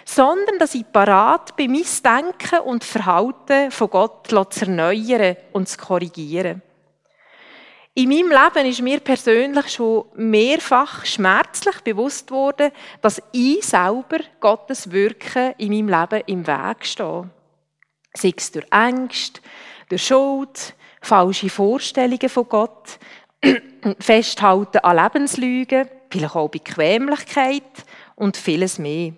sondern 0.05 0.59
dass 0.59 0.75
ich 0.75 0.85
parat 0.91 1.55
bin, 1.55 1.71
mein 1.71 1.83
Denken 2.03 2.59
und 2.59 2.83
Verhalten 2.83 3.71
von 3.71 3.89
Gott 3.89 4.27
zu 4.27 4.65
erneuern 4.65 5.35
und 5.51 5.67
zu 5.67 5.79
korrigieren. 5.79 6.61
In 7.95 8.09
meinem 8.09 8.29
Leben 8.29 8.69
ist 8.69 8.81
mir 8.81 8.99
persönlich 8.99 9.69
schon 9.69 10.05
mehrfach 10.15 11.03
schmerzlich 11.05 11.79
bewusst 11.79 12.29
worden, 12.29 12.71
dass 13.01 13.19
ich 13.31 13.65
selber 13.65 14.19
Gottes 14.41 14.91
Wirken 14.91 15.53
in 15.57 15.71
meinem 15.71 16.01
Leben 16.01 16.23
im 16.27 16.45
Weg 16.45 16.85
stehe. 16.85 17.29
Sei 18.15 18.33
es 18.35 18.51
durch 18.51 18.65
Ängste, 18.71 19.41
durch 19.89 20.05
Schuld, 20.05 20.73
falsche 21.01 21.49
Vorstellungen 21.49 22.29
von 22.29 22.49
Gott, 22.49 22.99
Festhalten 23.99 24.79
an 24.79 24.97
Lebenslügen, 24.97 25.87
vielleicht 26.09 26.35
auch 26.35 26.49
Bequemlichkeit 26.49 27.63
und 28.15 28.37
vieles 28.37 28.79
mehr. 28.79 29.13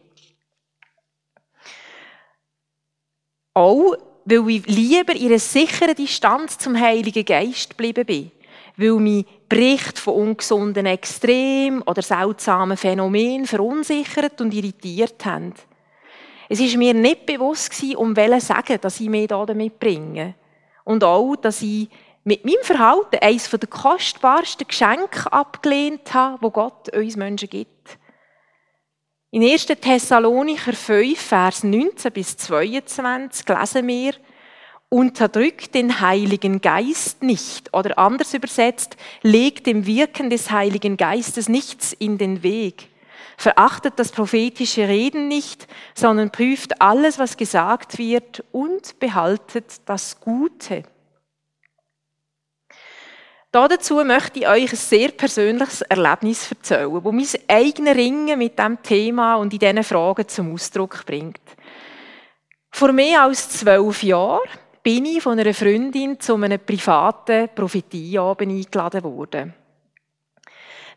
Auch, 3.54 3.96
weil 4.26 4.50
ich 4.50 4.68
lieber 4.68 5.16
in 5.16 5.28
einer 5.28 5.40
sicheren 5.40 5.96
Distanz 5.96 6.58
zum 6.58 6.80
Heiligen 6.80 7.26
Geist 7.26 7.72
geblieben 7.72 8.06
bin. 8.06 8.32
Weil 8.76 9.00
mich 9.00 9.26
Bericht 9.50 9.98
von 9.98 10.14
ungesunden 10.14 10.86
Extremen 10.86 11.82
oder 11.82 12.02
seltsamen 12.02 12.78
Phänomenen 12.78 13.48
verunsichert 13.48 14.42
und 14.42 14.54
irritiert 14.54 15.26
haben. 15.26 15.54
Es 16.50 16.60
ist 16.60 16.78
mir 16.78 16.94
nicht 16.94 17.26
bewusst 17.26 17.84
um 17.96 18.16
welchen 18.16 18.40
Sagen, 18.40 18.80
dass 18.82 19.00
ich 19.00 19.10
mir 19.10 19.28
damit 19.28 19.80
bringe. 19.80 20.36
Und 20.84 21.04
auch, 21.04 21.36
dass 21.36 21.62
ich 21.62 21.90
mit 22.24 22.46
meinem 22.46 22.64
Verhalten 22.64 23.20
eines 23.22 23.50
der 23.50 23.60
kostbarsten 23.70 24.68
Geschenke 24.68 25.32
abgelehnt 25.32 26.14
habe, 26.14 26.38
wo 26.42 26.50
Gott 26.50 26.94
uns 26.96 27.16
Menschen 27.16 27.50
gibt. 27.50 27.98
In 29.32 29.44
1. 29.44 29.66
Thessalonicher 29.66 30.74
5, 30.74 31.20
Vers 31.20 31.64
19 31.64 32.12
bis 32.12 32.38
22 32.38 33.48
lesen 33.48 33.88
wir, 33.88 34.14
unterdrückt 34.90 35.76
den 35.76 36.00
Heiligen 36.00 36.62
Geist 36.62 37.24
nicht 37.24 37.74
oder 37.74 37.98
anders 37.98 38.34
übersetzt, 38.34 38.96
legt 39.22 39.68
dem 39.68 39.86
Wirken 39.86 40.30
des 40.30 40.50
Heiligen 40.50 40.96
Geistes 40.96 41.50
nichts 41.50 41.94
in 41.94 42.18
den 42.18 42.42
Weg. 42.42 42.90
Verachtet 43.40 43.94
das 43.98 44.12
prophetische 44.12 44.88
Reden 44.88 45.28
nicht, 45.28 45.68
sondern 45.94 46.32
prüft 46.32 46.82
alles, 46.82 47.20
was 47.20 47.38
gesagt 47.38 48.00
wird 48.00 48.44
und 48.52 49.00
behaltet 49.00 49.82
das 49.86 50.20
Gute. 50.20 50.84
Dazu 53.52 54.04
möchte 54.04 54.40
ich 54.40 54.48
euch 54.48 54.72
ein 54.72 54.76
sehr 54.76 55.10
persönliches 55.10 55.82
Erlebnis 55.84 56.52
erzählen, 56.52 57.04
wo 57.04 57.12
mein 57.12 57.28
eigenes 57.48 57.96
Ringen 57.96 58.40
mit 58.40 58.58
diesem 58.58 58.82
Thema 58.82 59.36
und 59.36 59.54
in 59.54 59.60
diesen 59.60 59.84
Fragen 59.84 60.28
zum 60.28 60.54
Ausdruck 60.54 61.06
bringt. 61.06 61.42
Vor 62.72 62.92
mehr 62.92 63.24
als 63.24 63.50
zwölf 63.50 64.04
Jahren 64.04 64.50
bin 64.84 65.06
ich 65.06 65.22
von 65.22 65.40
einer 65.40 65.54
Freundin 65.54 66.20
zu 66.20 66.36
einem 66.36 66.60
privaten 66.60 67.50
Prophetieabend 67.54 68.52
eingeladen 68.52 69.04
worden. 69.04 69.54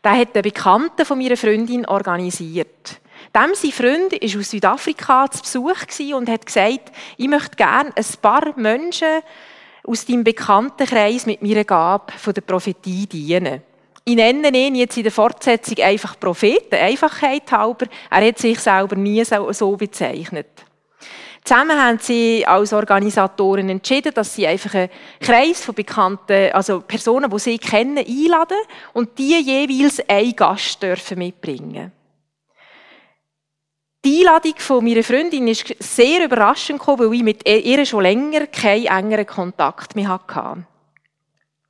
Der 0.03 0.17
hat 0.17 0.35
der 0.35 0.41
Bekannte 0.41 1.05
von 1.05 1.19
meiner 1.19 1.37
Freundin 1.37 1.85
organisiert. 1.85 2.99
Dem 3.35 3.53
sein 3.53 3.71
Freund 3.71 4.11
war 4.11 4.39
aus 4.39 4.49
Südafrika 4.49 5.29
zu 5.29 5.41
Besuch 5.43 6.15
und 6.15 6.27
hat 6.27 6.45
gesagt, 6.45 6.91
ich 7.17 7.27
möchte 7.27 7.55
gerne 7.55 7.91
ein 7.95 8.05
paar 8.19 8.57
Menschen 8.57 9.21
aus 9.83 10.05
deinem 10.05 10.23
Bekanntenkreis 10.23 11.27
mit 11.27 11.43
meiner 11.43 11.63
Gabe 11.63 12.13
von 12.17 12.33
der 12.33 12.41
Prophetie 12.41 13.05
dienen. 13.05 13.61
Ich 14.03 14.15
nenne 14.15 14.49
ihn 14.49 14.73
jetzt 14.73 14.97
in 14.97 15.03
der 15.03 15.11
Fortsetzung 15.11 15.77
einfach 15.77 16.19
Propheten, 16.19 16.75
Einfachheit 16.75 17.51
halber. 17.51 17.85
Er 18.09 18.27
hat 18.27 18.39
sich 18.39 18.59
selber 18.59 18.95
nie 18.95 19.23
so 19.23 19.75
bezeichnet. 19.77 20.65
Zusammen 21.43 21.81
haben 21.81 21.97
sie 21.99 22.45
als 22.45 22.71
Organisatoren 22.71 23.67
entschieden, 23.69 24.13
dass 24.13 24.35
sie 24.35 24.45
einfach 24.45 24.75
einen 24.75 24.89
Kreis 25.19 25.65
von 25.65 25.73
bekannten, 25.73 26.51
also 26.53 26.81
Personen, 26.81 27.31
die 27.31 27.39
sie 27.39 27.57
kennen, 27.57 27.97
einladen 27.97 28.57
und 28.93 29.17
die 29.17 29.39
jeweils 29.39 30.07
einen 30.07 30.35
Gast 30.35 30.83
dürfen 30.83 31.17
mitbringen. 31.17 31.91
Die 34.05 34.19
Einladung 34.19 34.55
von 34.57 34.83
meiner 34.83 35.03
Freundin 35.03 35.47
ist 35.47 35.75
sehr 35.79 36.25
überraschend 36.25 36.79
gekommen, 36.79 37.09
weil 37.09 37.13
ich 37.17 37.23
mit 37.23 37.47
ihr 37.47 37.85
schon 37.85 38.01
länger 38.01 38.47
keinen 38.47 38.87
engeren 38.87 39.27
Kontakt 39.27 39.95
mehr 39.95 40.09
hatte. 40.09 40.65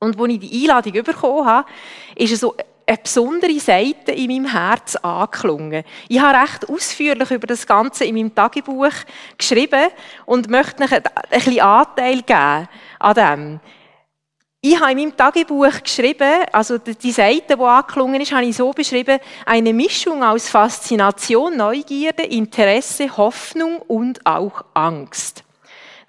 Und 0.00 0.18
als 0.18 0.32
ich 0.32 0.40
die 0.40 0.62
Einladung 0.62 1.04
bekommen 1.04 1.46
habe, 1.46 1.68
ist 2.16 2.36
so 2.40 2.54
eine 2.86 2.98
besondere 2.98 3.58
Seite 3.60 4.12
in 4.12 4.28
meinem 4.28 4.50
Herz 4.50 4.96
angeklungen. 4.96 5.84
Ich 6.08 6.20
habe 6.20 6.38
recht 6.38 6.68
ausführlich 6.68 7.30
über 7.30 7.46
das 7.46 7.66
Ganze 7.66 8.04
in 8.04 8.14
meinem 8.14 8.34
Tagebuch 8.34 8.92
geschrieben 9.38 9.88
und 10.26 10.48
möchte 10.50 10.84
euch 10.84 10.92
ein 10.92 11.02
bisschen 11.30 11.60
Anteil 11.60 12.22
geben 12.22 12.68
an 12.98 13.14
dem. 13.14 13.60
Ich 14.64 14.78
habe 14.78 14.92
in 14.92 14.98
meinem 14.98 15.16
Tagebuch 15.16 15.82
geschrieben, 15.82 16.44
also 16.52 16.78
die 16.78 17.10
Seite, 17.10 17.56
die 17.56 17.62
angeklungen 17.62 18.20
ist, 18.20 18.30
habe 18.30 18.44
ich 18.44 18.56
so 18.56 18.70
beschrieben, 18.70 19.18
eine 19.44 19.72
Mischung 19.72 20.22
aus 20.22 20.48
Faszination, 20.48 21.56
Neugierde, 21.56 22.22
Interesse, 22.22 23.16
Hoffnung 23.16 23.78
und 23.78 24.24
auch 24.24 24.64
Angst. 24.74 25.42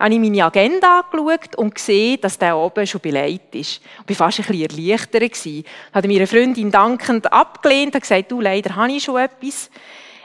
Habe 0.04 0.14
ich 0.16 0.20
meine 0.20 0.44
Agenda 0.44 1.00
angeschaut 1.00 1.56
und 1.56 1.76
gesehen, 1.76 2.20
dass 2.20 2.38
der 2.38 2.58
oben 2.58 2.86
schon 2.86 3.00
beleidigt 3.00 3.56
ist. 3.56 3.82
Ich 4.06 4.20
war 4.20 4.28
fast 4.28 4.42
ein 4.42 4.46
bisschen 4.46 4.70
erleichtert. 4.70 5.46
Ich 5.46 5.66
habe 5.94 6.08
meiner 6.10 6.28
Freundin 6.28 6.70
dankend 6.70 7.32
abgelehnt 7.32 7.96
und 7.96 8.02
gesagt, 8.02 8.30
du, 8.30 8.42
leider 8.42 8.76
habe 8.76 8.92
ich 8.92 9.04
schon 9.04 9.22
etwas. 9.22 9.70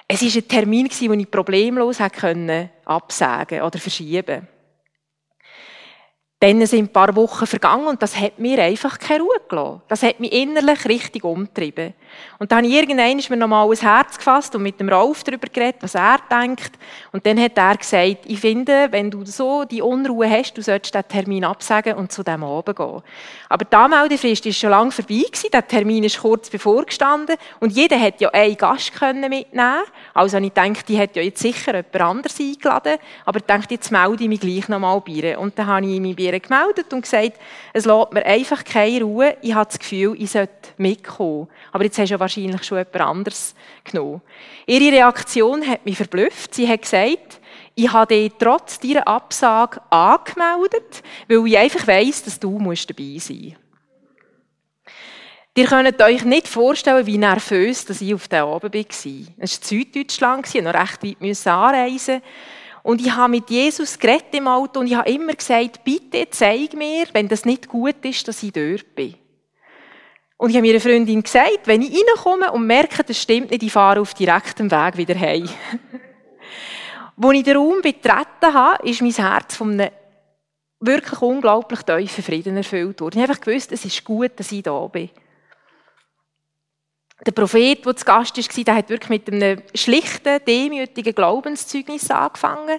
Es 0.09 0.23
war 0.23 0.43
ein 0.43 0.49
Termin, 0.49 0.89
den 0.89 1.21
ich 1.21 1.31
problemlos 1.31 2.01
absagen 2.01 3.63
oder 3.63 3.79
verschieben 3.79 4.27
konnte. 4.27 4.58
Dann 6.41 6.65
sind 6.67 6.85
ein 6.85 6.93
paar 6.93 7.17
Wochen 7.17 7.49
vergangen 7.49 7.89
und 7.89 8.01
das 8.01 8.17
hat 8.17 8.39
mir 8.39 8.63
einfach 8.63 8.97
keine 9.01 9.25
Ruhe 9.25 9.41
gelassen. 9.49 9.83
Das 9.89 10.05
hat 10.05 10.21
mich 10.21 10.33
innerlich 10.33 10.85
richtig 10.85 11.25
umgetrieben. 11.25 11.95
Und 12.39 12.53
dann 12.53 12.59
habe 12.59 12.69
ich 12.69 12.75
irgendwann 12.75 13.21
mir 13.29 13.37
nochmal 13.37 13.69
ein 13.69 13.77
Herz 13.77 14.17
gefasst 14.17 14.55
und 14.55 14.63
mit 14.63 14.79
dem 14.79 14.89
Rolf 14.89 15.25
darüber 15.25 15.49
geredet, 15.49 15.83
was 15.83 15.97
er 15.97 16.19
denkt. 16.31 16.79
Und 17.11 17.27
dann 17.27 17.41
hat 17.41 17.59
er 17.59 17.77
gesagt, 17.77 18.19
ich 18.25 18.39
finde, 18.39 18.87
wenn 18.93 19.11
du 19.11 19.25
so 19.27 19.65
die 19.65 19.83
Unruhe 19.83 20.31
hast, 20.31 20.55
du 20.55 20.63
solltest 20.63 20.95
den 20.95 21.09
Termin 21.09 21.45
absagen 21.45 21.95
und 21.95 22.13
zu 22.13 22.23
dem 22.23 22.45
oben 22.45 22.73
gehen. 22.73 23.03
Aber 23.49 23.65
die 23.65 23.77
Anmeldefrist 23.77 24.47
ist 24.47 24.61
schon 24.61 24.71
lange 24.71 24.93
vorbei 24.93 25.25
gewesen. 25.27 25.51
Der 25.53 25.67
Termin 25.67 26.05
ist 26.05 26.21
kurz 26.21 26.51
bevor 26.51 26.85
gestanden. 26.85 27.37
Und 27.59 27.73
jeder 27.73 27.97
hätte 27.97 28.25
ja 28.25 28.31
einen 28.31 28.57
Gast 28.57 28.93
mitnehmen 29.01 29.83
Also 30.15 30.39
ich 30.39 30.53
dachte, 30.53 30.85
die 30.87 30.99
hätte 30.99 31.19
ja 31.19 31.25
jetzt 31.25 31.43
sicher 31.43 31.75
jemand 31.75 32.01
anderes 32.01 32.39
eingeladen. 32.39 32.99
Aber 33.25 33.39
ich 33.39 33.45
dachte, 33.45 33.75
jetzt 33.75 33.91
melde 33.91 34.23
ich 34.23 34.29
mich 34.29 34.41
gleich 34.41 34.69
nochmal 34.69 35.01
bei 35.01 35.13
ihr. 35.13 35.41
Und 35.41 35.59
dann 35.59 35.67
habe 35.67 35.87
ich 35.87 36.01
mich 36.01 36.15
bei 36.15 36.28
ihr 36.33 36.41
gemeldet 36.41 36.93
und 36.93 37.03
gesagt, 37.03 37.33
es 37.73 37.85
lässt 37.85 38.13
mir 38.13 38.25
einfach 38.25 38.65
keine 38.65 39.03
Ruhe. 39.03 39.37
Ich 39.43 39.55
habe 39.55 39.67
das 39.67 39.79
Gefühl, 39.79 40.15
ich 40.19 40.31
sollte 40.31 40.53
mitkommen. 40.77 41.49
Aber 41.73 41.85
jetzt 41.85 41.99
hast 41.99 42.09
du 42.09 42.15
ja 42.15 42.21
wahrscheinlich 42.21 42.65
schon 42.65 42.79
jemand 42.79 43.01
anderes 43.01 43.55
genommen. 43.85 44.23
Ihre 44.67 44.93
Reaktion 44.93 45.67
hat 45.67 45.85
mich 45.85 45.97
verblüfft. 45.97 46.55
Sie 46.55 46.69
hat 46.69 46.83
gesagt, 46.83 47.41
ich 47.75 47.93
habe 47.93 48.15
dich 48.15 48.33
trotz 48.39 48.81
deiner 48.81 49.07
Absage 49.07 49.81
angemeldet, 49.91 51.03
weil 51.29 51.47
ich 51.47 51.59
einfach 51.59 51.87
weiss, 51.87 52.23
dass 52.25 52.41
du 52.41 52.59
dabei 52.59 52.75
sein 52.75 52.97
musst. 52.97 53.69
Ihr 55.59 55.67
könnt 55.67 56.01
euch 56.01 56.25
nicht 56.25 56.47
vorstellen, 56.47 57.05
wie 57.07 57.19
nervös 57.19 57.85
ich 58.01 58.15
auf 58.15 58.29
der 58.29 58.45
Abend 58.45 58.75
war. 58.75 58.81
Es 58.91 59.61
war 59.61 59.69
Süddeutschland, 59.69 60.47
ich 60.47 60.55
musste 60.55 60.63
noch 60.63 60.75
recht 60.75 61.03
weit 61.03 61.47
anreisen. 61.49 62.23
Und 62.89 63.03
ich 63.03 63.15
habe 63.15 63.33
mit 63.33 63.51
Jesus 63.51 63.99
geredet 63.99 64.33
im 64.33 64.49
Auto 64.49 64.81
und 64.81 64.87
ich 64.87 64.95
habe 64.95 65.11
immer 65.11 65.35
gesagt, 65.35 65.85
bitte 65.85 66.27
zeig 66.31 66.73
mir, 66.73 67.05
wenn 67.13 67.29
das 67.29 67.45
nicht 67.45 67.69
gut 67.69 68.03
ist, 68.03 68.27
dass 68.27 68.43
ich 68.43 68.51
dort 68.51 68.95
bin. 68.95 69.15
Und 70.39 70.49
ich 70.49 70.57
habe 70.57 70.67
meiner 70.67 70.81
Freundin 70.81 71.23
gesagt, 71.23 71.67
wenn 71.67 71.83
ich 71.83 71.95
reinkomme 71.95 72.51
und 72.51 72.67
merke, 72.67 73.05
das 73.05 73.21
stimmt 73.21 73.51
nicht, 73.51 73.63
ich 73.63 73.73
fahre 73.73 74.01
auf 74.01 74.15
direktem 74.15 74.71
Weg 74.71 74.97
wieder 74.97 75.21
heim. 75.21 75.47
Als 77.23 77.35
ich 77.35 77.43
den 77.43 77.59
Raum 77.59 77.83
betreten 77.83 78.55
habe, 78.55 78.89
ist 78.89 79.03
mein 79.03 79.13
Herz 79.13 79.55
von 79.55 79.73
einem 79.73 79.91
wirklich 80.81 81.21
unglaublich 81.21 81.83
tiefen 81.83 82.25
Frieden 82.25 82.57
erfüllt 82.57 83.03
worden. 83.03 83.19
Ich 83.19 83.23
habe 83.23 83.33
einfach 83.33 83.45
gewusst, 83.45 83.71
es 83.71 83.85
ist 83.85 84.03
gut, 84.03 84.31
dass 84.37 84.51
ich 84.51 84.63
da 84.63 84.87
bin. 84.87 85.11
Der 87.27 87.33
Prophet, 87.33 87.85
der 87.85 87.97
zu 87.97 88.05
Gast 88.05 88.37
war, 88.37 88.75
hat 88.75 88.89
wirklich 88.89 89.11
mit 89.11 89.29
einem 89.33 89.63
schlichten, 89.75 90.39
demütigen 90.47 91.15
Glaubenszeugnis 91.15 92.11
angefangen 92.11 92.79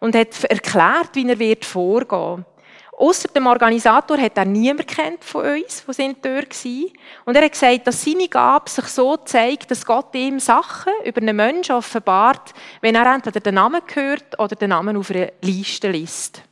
und 0.00 0.16
hat 0.16 0.42
erklärt, 0.44 1.10
wie 1.14 1.28
er 1.28 1.38
wird 1.38 1.64
vorgehen. 1.64 2.44
Außer 2.96 3.28
dem 3.28 3.46
Organisator 3.46 4.16
hat 4.18 4.38
er 4.38 4.44
niemand 4.44 4.86
kennt 4.86 5.24
von 5.24 5.44
uns, 5.44 5.84
die 5.86 5.92
sind 5.92 6.24
dort 6.24 6.64
waren. 6.64 6.92
Und 7.24 7.36
er 7.36 7.44
hat 7.44 7.52
gesagt, 7.52 7.86
dass 7.86 8.04
seine 8.04 8.28
Gabe 8.28 8.70
sich 8.70 8.86
so 8.86 9.16
zeigt, 9.16 9.70
dass 9.70 9.84
Gott 9.84 10.14
ihm 10.14 10.38
Sachen 10.38 10.92
über 11.04 11.20
einen 11.20 11.34
Menschen 11.34 11.74
offenbart, 11.74 12.54
wenn 12.80 12.94
er 12.94 13.12
entweder 13.12 13.40
den 13.40 13.56
Namen 13.56 13.82
hört 13.92 14.38
oder 14.38 14.54
den 14.54 14.70
Namen 14.70 14.96
auf 14.96 15.10
einer 15.10 15.32
Liste 15.42 15.90
liest. 15.90 16.42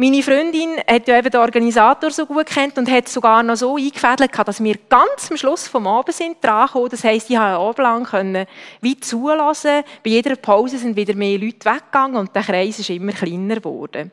Meine 0.00 0.22
Freundin 0.22 0.76
hat 0.88 1.08
ja 1.08 1.18
eben 1.18 1.28
den 1.28 1.40
Organisator 1.40 2.12
so 2.12 2.24
gut 2.24 2.46
kennt 2.46 2.78
und 2.78 2.88
hat 2.88 3.08
sogar 3.08 3.42
noch 3.42 3.56
so 3.56 3.76
eingefädelt, 3.76 4.30
dass 4.32 4.62
wir 4.62 4.76
ganz 4.88 5.28
am 5.28 5.36
Schluss 5.36 5.66
vom 5.66 5.88
Abend 5.88 6.14
sind 6.14 6.36
dran 6.40 6.68
gekommen. 6.68 6.88
Das 6.88 7.02
heisst, 7.02 7.28
ich 7.28 7.36
habe 7.36 7.58
Abend 7.58 7.78
lang 7.78 8.04
können 8.04 8.46
wie 8.80 9.00
zulassen. 9.00 9.82
Bei 10.04 10.10
jeder 10.10 10.36
Pause 10.36 10.78
sind 10.78 10.94
wieder 10.94 11.16
mehr 11.16 11.36
Leute 11.36 11.68
weggegangen 11.68 12.16
und 12.16 12.32
der 12.32 12.44
Kreis 12.44 12.78
ist 12.78 12.90
immer 12.90 13.10
kleiner 13.10 13.56
geworden. 13.56 14.12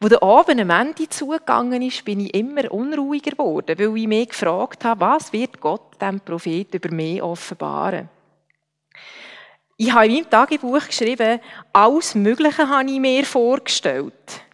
Wo 0.00 0.08
der 0.08 0.22
Abend 0.22 0.62
am 0.62 0.70
Ende 0.70 1.06
zugegangen 1.10 1.82
ist, 1.82 2.02
bin 2.02 2.20
ich 2.20 2.34
immer 2.34 2.72
unruhiger 2.72 3.32
geworden, 3.32 3.78
weil 3.78 3.98
ich 3.98 4.08
mich 4.08 4.30
gefragt 4.30 4.86
habe, 4.86 5.02
was 5.02 5.34
wird 5.34 5.60
Gott 5.60 6.00
dem 6.00 6.20
Prophet 6.20 6.72
über 6.72 6.90
mich 6.90 7.22
offenbaren? 7.22 8.08
Ich 9.76 9.92
habe 9.92 10.06
in 10.06 10.14
meinem 10.14 10.30
Tagebuch 10.30 10.86
geschrieben, 10.86 11.40
alles 11.74 12.14
Mögliche 12.14 12.66
habe 12.66 12.90
ich 12.90 13.00
mir 13.00 13.26
vorgestellt. 13.26 14.44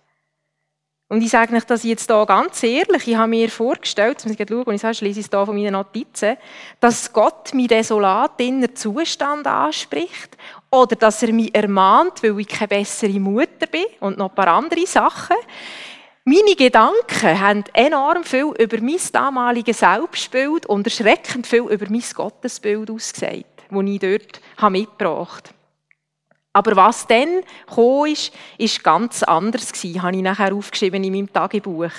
Und 1.10 1.22
ich 1.22 1.30
sage 1.30 1.56
euch 1.56 1.64
das 1.64 1.82
jetzt 1.82 2.08
hier 2.08 2.24
ganz 2.24 2.62
ehrlich, 2.62 3.08
ich 3.08 3.16
habe 3.16 3.30
mir 3.30 3.50
vorgestellt, 3.50 4.24
muss 4.24 4.38
ich 4.38 4.48
schauen, 4.48 4.74
ich 4.74 4.80
sage, 4.80 4.98
lese 5.00 5.18
es 5.18 5.28
hier 5.28 5.44
von 5.44 5.56
meinen 5.56 5.72
Notizen, 5.72 6.36
dass 6.78 7.12
Gott 7.12 7.52
meinen 7.52 7.66
desolat 7.66 8.40
inneren 8.40 8.76
Zustand 8.76 9.44
anspricht 9.44 10.36
oder 10.70 10.94
dass 10.94 11.20
er 11.24 11.32
mich 11.32 11.52
ermahnt, 11.52 12.22
weil 12.22 12.38
ich 12.38 12.46
keine 12.46 12.68
bessere 12.68 13.18
Mutter 13.18 13.66
bin 13.66 13.86
und 13.98 14.18
noch 14.18 14.28
ein 14.28 14.34
paar 14.36 14.46
andere 14.54 14.86
Sachen. 14.86 15.34
Meine 16.22 16.54
Gedanken 16.54 17.40
haben 17.40 17.64
enorm 17.72 18.22
viel 18.22 18.54
über 18.56 18.80
mein 18.80 19.00
damaliges 19.10 19.80
Selbstbild 19.80 20.66
und 20.66 20.86
erschreckend 20.86 21.44
viel 21.44 21.62
über 21.62 21.86
mein 21.90 22.04
Gottesbild 22.14 22.88
ausgesagt, 22.88 23.64
das 23.68 23.82
ich 23.84 23.98
dort 23.98 24.70
mitgebracht 24.70 25.48
habe. 25.48 25.59
Aber 26.52 26.74
was 26.74 27.06
dann 27.06 27.42
gekommen 27.68 28.12
ist, 28.12 28.32
ist 28.58 28.82
ganz 28.82 29.22
anders 29.22 29.72
gewesen, 29.72 30.02
habe 30.02 30.16
ich 30.16 30.22
nachher 30.22 30.54
aufgeschrieben 30.54 31.04
in 31.04 31.12
meinem 31.12 31.32
Tagebuch. 31.32 31.92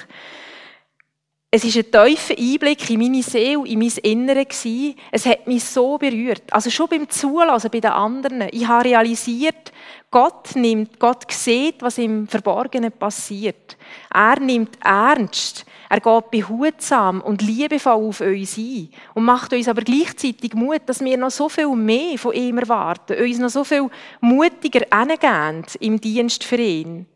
Es 1.53 1.65
ist 1.65 1.75
ein 1.75 1.91
tiefer 1.91 2.37
Einblick 2.37 2.89
in 2.89 2.99
meine 2.99 3.21
Seele, 3.21 3.67
in 3.67 3.79
mein 3.79 3.91
Innere 4.03 4.45
gewesen. 4.45 4.95
Es 5.11 5.25
hat 5.25 5.47
mich 5.47 5.65
so 5.65 5.97
berührt. 5.97 6.43
Also 6.51 6.69
schon 6.69 6.87
beim 6.87 7.09
Zulassen 7.09 7.69
bei 7.69 7.81
den 7.81 7.91
anderen. 7.91 8.47
Ich 8.51 8.65
habe 8.65 8.85
realisiert, 8.85 9.73
Gott 10.09 10.55
nimmt, 10.55 10.97
Gott 10.97 11.29
sieht, 11.29 11.81
was 11.81 11.97
im 11.97 12.25
Verborgenen 12.25 12.93
passiert. 12.93 13.77
Er 14.13 14.39
nimmt 14.39 14.77
ernst, 14.81 15.65
er 15.91 15.99
geht 15.99 16.31
behutsam 16.31 17.19
und 17.19 17.41
liebevoll 17.41 18.07
auf 18.07 18.21
uns 18.21 18.57
ein 18.57 18.89
und 19.13 19.25
macht 19.25 19.51
uns 19.51 19.67
aber 19.67 19.81
gleichzeitig 19.81 20.53
Mut, 20.53 20.83
dass 20.85 21.01
wir 21.01 21.17
noch 21.17 21.31
so 21.31 21.49
viel 21.49 21.67
mehr 21.75 22.17
von 22.17 22.31
ihm 22.31 22.59
erwarten, 22.59 23.21
uns 23.21 23.39
noch 23.39 23.49
so 23.49 23.65
viel 23.65 23.89
mutiger 24.21 24.85
hingehen 24.89 25.65
im 25.81 25.99
Dienst 25.99 26.45
für 26.45 26.55
ihn. 26.55 27.07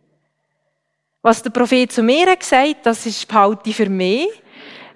Was 1.22 1.42
der 1.42 1.52
Prophet 1.52 1.90
zu 1.94 2.04
mir 2.04 2.30
hat 2.30 2.42
gesagt, 2.42 2.86
das 2.86 3.06
ist 3.06 3.26
behalte 3.30 3.72
für 3.72 3.90
mich. 3.90 4.28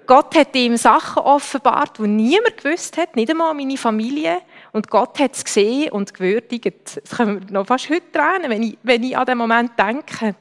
Gott 0.06 0.36
hat 0.36 0.54
ihm 0.54 0.76
Sachen 0.76 1.22
offenbart, 1.22 1.96
die 2.00 2.06
niemand 2.06 2.58
gewusst 2.58 2.98
hat, 2.98 3.16
nicht 3.16 3.30
einmal 3.30 3.54
meine 3.54 3.78
Familie. 3.78 4.42
Und 4.72 4.90
Gott 4.90 5.18
hat 5.18 5.34
es 5.34 5.42
gesehen 5.42 5.90
und 5.90 6.12
gewürdigt. 6.12 7.00
Das 7.02 7.16
können 7.16 7.40
wir 7.40 7.50
noch 7.50 7.66
fast 7.66 7.88
heute 7.88 8.12
tränen, 8.12 8.50
wenn 8.50 8.62
ich, 8.62 8.78
wenn 8.82 9.02
ich 9.04 9.16
an 9.16 9.24
den 9.24 9.38
Moment 9.38 9.70
denke 9.78 10.34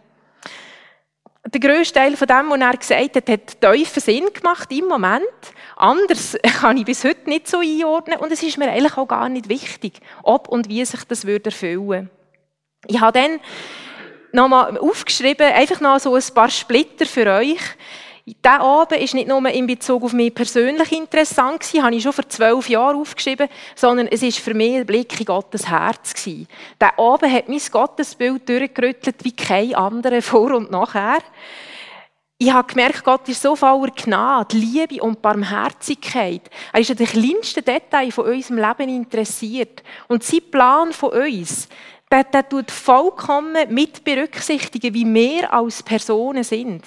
der 1.45 1.59
grösste 1.59 1.99
Teil 1.99 2.17
von 2.17 2.27
dem, 2.27 2.49
was 2.49 2.59
er 2.59 2.77
gesagt 2.77 3.15
hat, 3.15 3.29
hat 3.29 3.61
tiefen 3.61 4.01
Sinn 4.01 4.33
gemacht 4.33 4.71
im 4.71 4.87
Moment. 4.87 5.23
Anders 5.75 6.37
kann 6.59 6.77
ich 6.77 6.85
bis 6.85 7.03
heute 7.03 7.29
nicht 7.29 7.47
so 7.47 7.59
einordnen 7.59 8.19
und 8.19 8.31
es 8.31 8.43
ist 8.43 8.57
mir 8.57 8.69
eigentlich 8.69 8.97
auch 8.97 9.07
gar 9.07 9.29
nicht 9.29 9.49
wichtig, 9.49 9.99
ob 10.23 10.47
und 10.47 10.69
wie 10.69 10.83
sich 10.83 11.03
das 11.05 11.23
erfüllen 11.23 11.87
würde. 11.87 12.09
Ich 12.87 12.99
habe 12.99 13.19
dann 13.19 13.39
nochmal 14.31 14.77
aufgeschrieben, 14.77 15.47
einfach 15.47 15.79
noch 15.79 15.99
so 15.99 16.15
ein 16.15 16.23
paar 16.33 16.49
Splitter 16.49 17.05
für 17.05 17.27
euch. 17.27 17.61
Der 18.43 18.59
Abend 18.61 18.91
war 18.91 19.15
nicht 19.15 19.27
nur 19.27 19.49
in 19.49 19.67
Bezug 19.67 20.03
auf 20.03 20.13
mich 20.13 20.33
persönlich 20.33 20.91
interessant, 20.91 21.61
gewesen, 21.61 21.83
habe 21.83 21.95
ich 21.95 22.03
schon 22.03 22.13
vor 22.13 22.27
zwölf 22.27 22.69
Jahren 22.69 22.97
aufgeschrieben, 22.97 23.47
sondern 23.75 24.07
es 24.07 24.21
war 24.21 24.31
für 24.31 24.53
mich 24.53 24.75
ein 24.75 24.85
Blick 24.85 25.19
in 25.19 25.25
Gottes 25.25 25.69
Herz. 25.69 26.13
Gewesen. 26.13 26.47
Der 26.79 26.97
Abend 26.99 27.31
hat 27.31 27.47
mein 27.49 27.61
Gottesbild 27.71 28.47
durchgerüttelt 28.47 29.23
wie 29.23 29.31
kein 29.31 29.73
anderer 29.73 30.21
vor 30.21 30.53
und 30.53 30.69
nachher. 30.69 31.19
Ich 32.37 32.51
habe 32.51 32.67
gemerkt, 32.67 33.03
Gott 33.03 33.27
ist 33.27 33.41
so 33.41 33.55
voller 33.55 33.91
Gnade, 33.91 34.55
Liebe 34.55 35.01
und 35.03 35.21
Barmherzigkeit. 35.21 36.49
Er 36.71 36.79
ist 36.79 36.91
an 36.91 36.97
den 36.97 37.07
kleinsten 37.07 37.65
Details 37.65 38.15
von 38.15 38.25
unserem 38.25 38.57
Leben 38.57 38.89
interessiert. 38.89 39.83
Und 40.07 40.23
sein 40.23 40.49
Plan 40.49 40.93
von 40.93 41.09
uns, 41.09 41.67
der, 42.09 42.23
der 42.23 42.47
tut 42.47 42.71
vollkommen 42.71 43.73
mit 43.73 44.03
berücksichtigen, 44.05 44.93
wie 44.93 45.13
wir 45.13 45.53
als 45.53 45.83
Personen 45.83 46.43
sind 46.43 46.83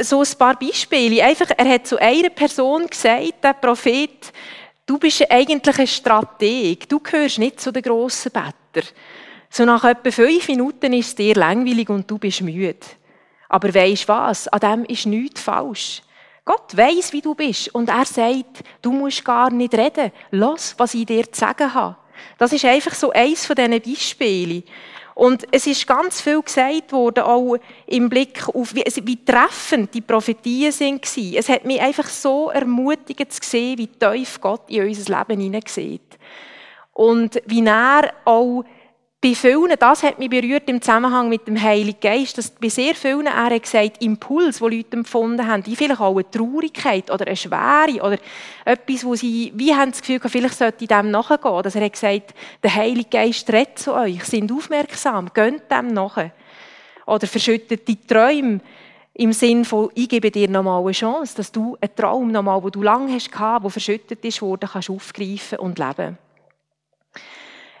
so 0.00 0.20
ein 0.20 0.38
paar 0.38 0.58
Beispiele. 0.58 1.24
Einfach, 1.24 1.50
er 1.56 1.68
hat 1.68 1.86
zu 1.86 2.00
einer 2.00 2.30
Person 2.30 2.86
gesagt, 2.86 3.42
der 3.42 3.54
Prophet, 3.54 4.32
du 4.84 4.98
bist 4.98 5.24
eigentlich 5.30 5.78
ein 5.78 5.86
Strateg, 5.86 6.88
du 6.88 7.00
gehörst 7.00 7.38
nicht 7.38 7.60
zu 7.60 7.72
den 7.72 7.82
grossen 7.82 8.32
Bettern. 8.32 8.88
So 9.48 9.64
nach 9.64 9.84
etwa 9.84 10.10
fünf 10.10 10.48
Minuten 10.48 10.92
ist 10.92 11.08
es 11.08 11.14
dir 11.14 11.34
langweilig 11.34 11.88
und 11.88 12.10
du 12.10 12.18
bist 12.18 12.42
müde. 12.42 12.76
Aber 13.48 13.72
weisst 13.74 14.08
was? 14.08 14.48
An 14.48 14.60
dem 14.60 14.84
ist 14.84 15.06
nichts 15.06 15.40
falsch. 15.40 16.02
Gott 16.44 16.76
weiß, 16.76 17.12
wie 17.12 17.20
du 17.20 17.34
bist. 17.34 17.74
Und 17.74 17.88
er 17.88 18.04
sagt, 18.04 18.62
du 18.82 18.92
musst 18.92 19.24
gar 19.24 19.50
nicht 19.50 19.74
reden. 19.74 20.12
Lass, 20.30 20.74
was 20.78 20.94
ich 20.94 21.06
dir 21.06 21.30
zu 21.30 21.40
sagen 21.40 21.72
habe. 21.72 21.96
Das 22.38 22.52
ist 22.52 22.64
einfach 22.64 22.94
so 22.94 23.10
eins 23.10 23.46
von 23.46 23.56
diesen 23.56 23.80
Beispielen. 23.80 24.62
Und 25.16 25.46
es 25.50 25.66
ist 25.66 25.86
ganz 25.86 26.20
viel 26.20 26.42
gesagt 26.42 26.92
worden, 26.92 27.24
auch 27.24 27.56
im 27.86 28.10
Blick 28.10 28.46
auf, 28.50 28.74
wie, 28.74 28.84
wie 28.84 29.24
treffend 29.24 29.94
die 29.94 30.02
Prophetien 30.02 30.70
sind. 30.70 31.06
Es 31.34 31.48
hat 31.48 31.64
mich 31.64 31.80
einfach 31.80 32.06
so 32.06 32.50
ermutigend 32.50 33.32
zu 33.32 33.40
sehen, 33.42 33.78
wie 33.78 33.86
tief 33.86 34.38
Gott 34.42 34.68
in 34.68 34.86
unser 34.86 35.18
Leben 35.18 35.40
hineinsieht. 35.40 36.18
Und 36.92 37.40
wie 37.46 37.64
er 37.64 38.12
auch 38.26 38.62
bei 39.20 39.34
vielen, 39.34 39.74
das 39.78 40.02
hat 40.02 40.18
mich 40.18 40.28
berührt 40.28 40.68
im 40.68 40.80
Zusammenhang 40.80 41.28
mit 41.28 41.48
dem 41.48 41.60
Heiligen 41.60 41.98
Geist, 42.00 42.36
dass 42.36 42.50
bei 42.50 42.68
sehr 42.68 42.94
vielen, 42.94 43.26
er 43.26 43.50
hat 43.50 43.62
gesagt, 43.62 44.02
Impuls, 44.02 44.58
die 44.58 44.76
Leute 44.76 44.96
empfunden 44.98 45.46
haben, 45.46 45.64
vielleicht 45.64 46.00
auch 46.00 46.14
eine 46.14 46.30
Traurigkeit 46.30 47.10
oder 47.10 47.26
eine 47.26 47.34
Schwere 47.34 48.00
oder 48.02 48.18
etwas, 48.64 49.04
wo 49.04 49.14
sie, 49.14 49.52
wie 49.56 49.74
haben 49.74 49.90
das 49.90 50.02
Gefühl, 50.02 50.20
vielleicht 50.26 50.54
sollte 50.54 50.84
ich 50.84 50.88
dem 50.88 51.10
nachgehen. 51.10 51.62
Dass 51.62 51.74
er 51.74 51.84
hat 51.84 51.94
gesagt, 51.94 52.34
der 52.62 52.74
Heilige 52.74 53.08
Geist 53.08 53.50
redet 53.50 53.78
zu 53.78 53.94
euch, 53.94 54.22
sind 54.24 54.52
aufmerksam, 54.52 55.30
gönnt 55.32 55.70
dem 55.70 55.88
nach. 55.88 56.18
Oder 57.06 57.26
verschüttet 57.26 57.88
die 57.88 58.06
Träume 58.06 58.60
im 59.14 59.32
Sinn 59.32 59.64
von, 59.64 59.90
ich 59.94 60.10
gebe 60.10 60.30
dir 60.30 60.48
nochmal 60.48 60.82
eine 60.82 60.92
Chance, 60.92 61.36
dass 61.36 61.50
du 61.50 61.76
einen 61.80 61.96
Traum 61.96 62.30
nochmal, 62.30 62.60
den 62.60 62.70
du 62.70 62.82
lange 62.82 63.14
hast 63.14 63.32
der 63.32 63.70
verschüttet 63.70 64.24
ist 64.24 64.42
worden, 64.42 64.68
kannst 64.70 64.90
aufgreifen 64.90 65.58
und 65.58 65.78
leben. 65.78 66.18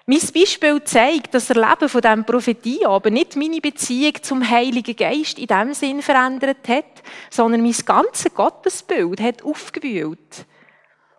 Mein 0.08 0.20
Beispiel 0.32 0.84
zeigt, 0.84 1.34
dass 1.34 1.48
das 1.48 1.56
Erleben 1.56 1.88
von 1.88 2.00
diesem 2.00 2.24
Prophetie 2.24 2.86
aber 2.86 3.10
nicht 3.10 3.34
meine 3.34 3.60
Beziehung 3.60 4.12
zum 4.22 4.48
Heiligen 4.48 4.94
Geist 4.94 5.36
in 5.36 5.48
dem 5.48 5.74
Sinn 5.74 6.00
verändert 6.00 6.68
hat, 6.68 7.02
sondern 7.28 7.60
mein 7.60 7.74
ganzes 7.84 8.32
Gottesbild 8.32 9.20
hat 9.20 9.42
aufgewühlt. 9.42 10.46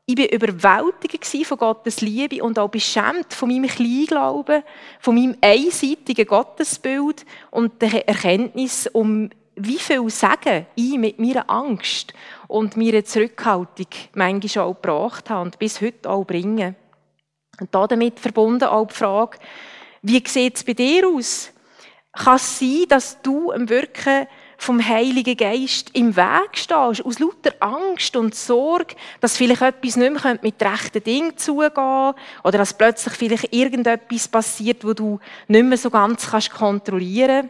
Ich 0.05 0.17
war 0.17 0.31
überwältigt 0.31 1.45
von 1.45 1.57
Gottes 1.57 1.99
Liebe 1.99 2.41
und 2.41 2.57
auch 2.57 2.69
beschämt 2.69 3.33
von 3.33 3.49
meinem 3.49 3.67
Kleinglauben, 3.67 4.63
von 5.01 5.15
meinem 5.15 5.35
einseitigen 5.41 6.25
Gottesbild 6.25 7.25
und 7.51 7.81
der 7.81 8.07
Erkenntnis, 8.07 8.87
um 8.87 9.29
wie 9.57 9.79
viel 9.79 10.09
Sagen 10.09 10.65
ich 10.75 10.97
mit 10.97 11.19
meiner 11.19 11.49
Angst 11.49 12.13
und 12.47 12.77
meiner 12.77 13.03
Zurückhaltung 13.03 13.87
manchmal 14.13 14.63
auch 14.63 14.75
gebracht 14.75 15.29
habe 15.29 15.41
und 15.41 15.59
bis 15.59 15.81
heute 15.81 16.09
auch 16.09 16.23
bringe. 16.23 16.75
Und 17.59 17.73
damit 17.73 18.19
verbunden 18.19 18.65
auch 18.65 18.87
die 18.87 18.93
Frage, 18.93 19.37
wie 20.01 20.23
sieht 20.25 20.55
es 20.55 20.63
bei 20.63 20.73
dir 20.73 21.07
aus? 21.07 21.51
Kann 22.13 22.35
es 22.35 22.59
sein, 22.59 22.85
dass 22.87 23.21
du 23.21 23.51
im 23.51 23.67
Wirken 23.69 24.27
vom 24.57 24.85
Heiligen 24.85 25.37
Geist 25.37 25.91
im 25.93 26.15
Weg 26.15 26.49
stehst, 26.53 27.05
aus 27.05 27.19
lauter 27.19 27.53
Angst 27.59 28.15
und 28.15 28.33
Sorge, 28.33 28.95
dass 29.19 29.37
vielleicht 29.37 29.61
etwas 29.61 29.95
nicht 29.95 30.23
mehr 30.23 30.39
mit 30.41 30.61
rechten 30.61 31.03
Dingen 31.03 31.37
zugehen 31.37 32.13
oder 32.43 32.57
dass 32.57 32.73
plötzlich 32.73 33.13
vielleicht 33.13 33.53
irgendetwas 33.53 34.27
passiert, 34.27 34.83
wo 34.83 34.93
du 34.93 35.19
nicht 35.47 35.63
mehr 35.63 35.77
so 35.77 35.91
ganz 35.91 36.31
kannst 36.31 36.51
kontrollieren 36.51 37.49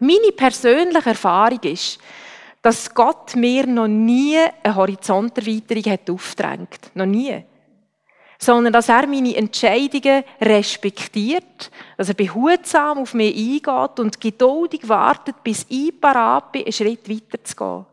Meine 0.00 0.32
persönliche 0.34 1.10
Erfahrung 1.10 1.60
ist, 1.62 1.98
dass 2.62 2.94
Gott 2.94 3.36
mir 3.36 3.66
noch 3.66 3.86
nie 3.86 4.38
eine 4.62 4.74
Horizonterweiterung 4.74 5.92
hat 5.92 6.08
aufgedrängt. 6.08 6.90
Noch 6.94 7.06
nie 7.06 7.44
sondern 8.38 8.72
dass 8.72 8.88
er 8.88 9.06
meine 9.06 9.36
Entscheidungen 9.36 10.24
respektiert, 10.40 11.70
dass 11.96 12.08
er 12.08 12.14
behutsam 12.14 12.98
auf 12.98 13.14
mich 13.14 13.34
eingeht 13.36 14.00
und 14.00 14.20
geduldig 14.20 14.88
wartet, 14.88 15.42
bis 15.42 15.66
ich 15.68 16.00
parat 16.00 16.52
bin, 16.52 16.62
einen 16.62 16.72
Schritt 16.72 17.08
weiterzugehen. 17.08 17.86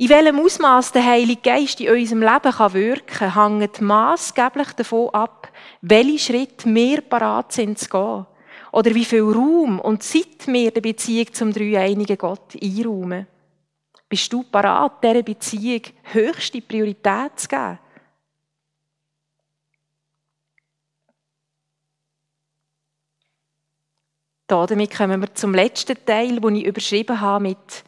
In 0.00 0.08
welchem 0.08 0.40
Ausmaß 0.40 0.92
der 0.92 1.04
Heilige 1.04 1.42
Geist 1.42 1.78
in 1.80 1.90
unserem 1.90 2.22
Leben 2.22 2.52
kann 2.52 2.72
wirken 2.72 3.30
kann, 3.30 3.60
hängt 3.60 3.82
maßgeblich 3.82 4.72
davon 4.72 5.10
ab, 5.10 5.48
welche 5.82 6.18
Schritte 6.18 6.74
wir 6.74 7.02
parat 7.02 7.52
sind 7.52 7.78
zu 7.78 7.88
gehen. 7.90 8.26
Oder 8.72 8.94
wie 8.94 9.04
viel 9.04 9.22
Raum 9.22 9.78
und 9.78 10.02
Zeit 10.02 10.46
wir 10.46 10.70
der 10.70 10.80
Beziehung 10.80 11.32
zum 11.34 11.52
dreieinigen 11.52 12.16
Gott 12.16 12.56
einräumen. 12.62 13.26
Bist 14.08 14.32
du 14.32 14.42
parat, 14.42 15.04
dieser 15.04 15.22
Beziehung 15.22 15.82
höchste 16.04 16.62
Priorität 16.62 17.32
zu 17.36 17.48
geben? 17.48 17.78
Damit 24.50 24.96
kommen 24.96 25.20
wir 25.20 25.32
zum 25.32 25.54
letzten 25.54 25.96
Teil, 26.04 26.40
den 26.40 26.56
ich 26.56 26.64
überschrieben 26.64 27.20
habe 27.20 27.44
mit 27.44 27.84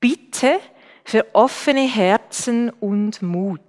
Bitte 0.00 0.60
für 1.04 1.26
offene 1.34 1.86
Herzen 1.86 2.70
und 2.70 3.20
Mut. 3.20 3.60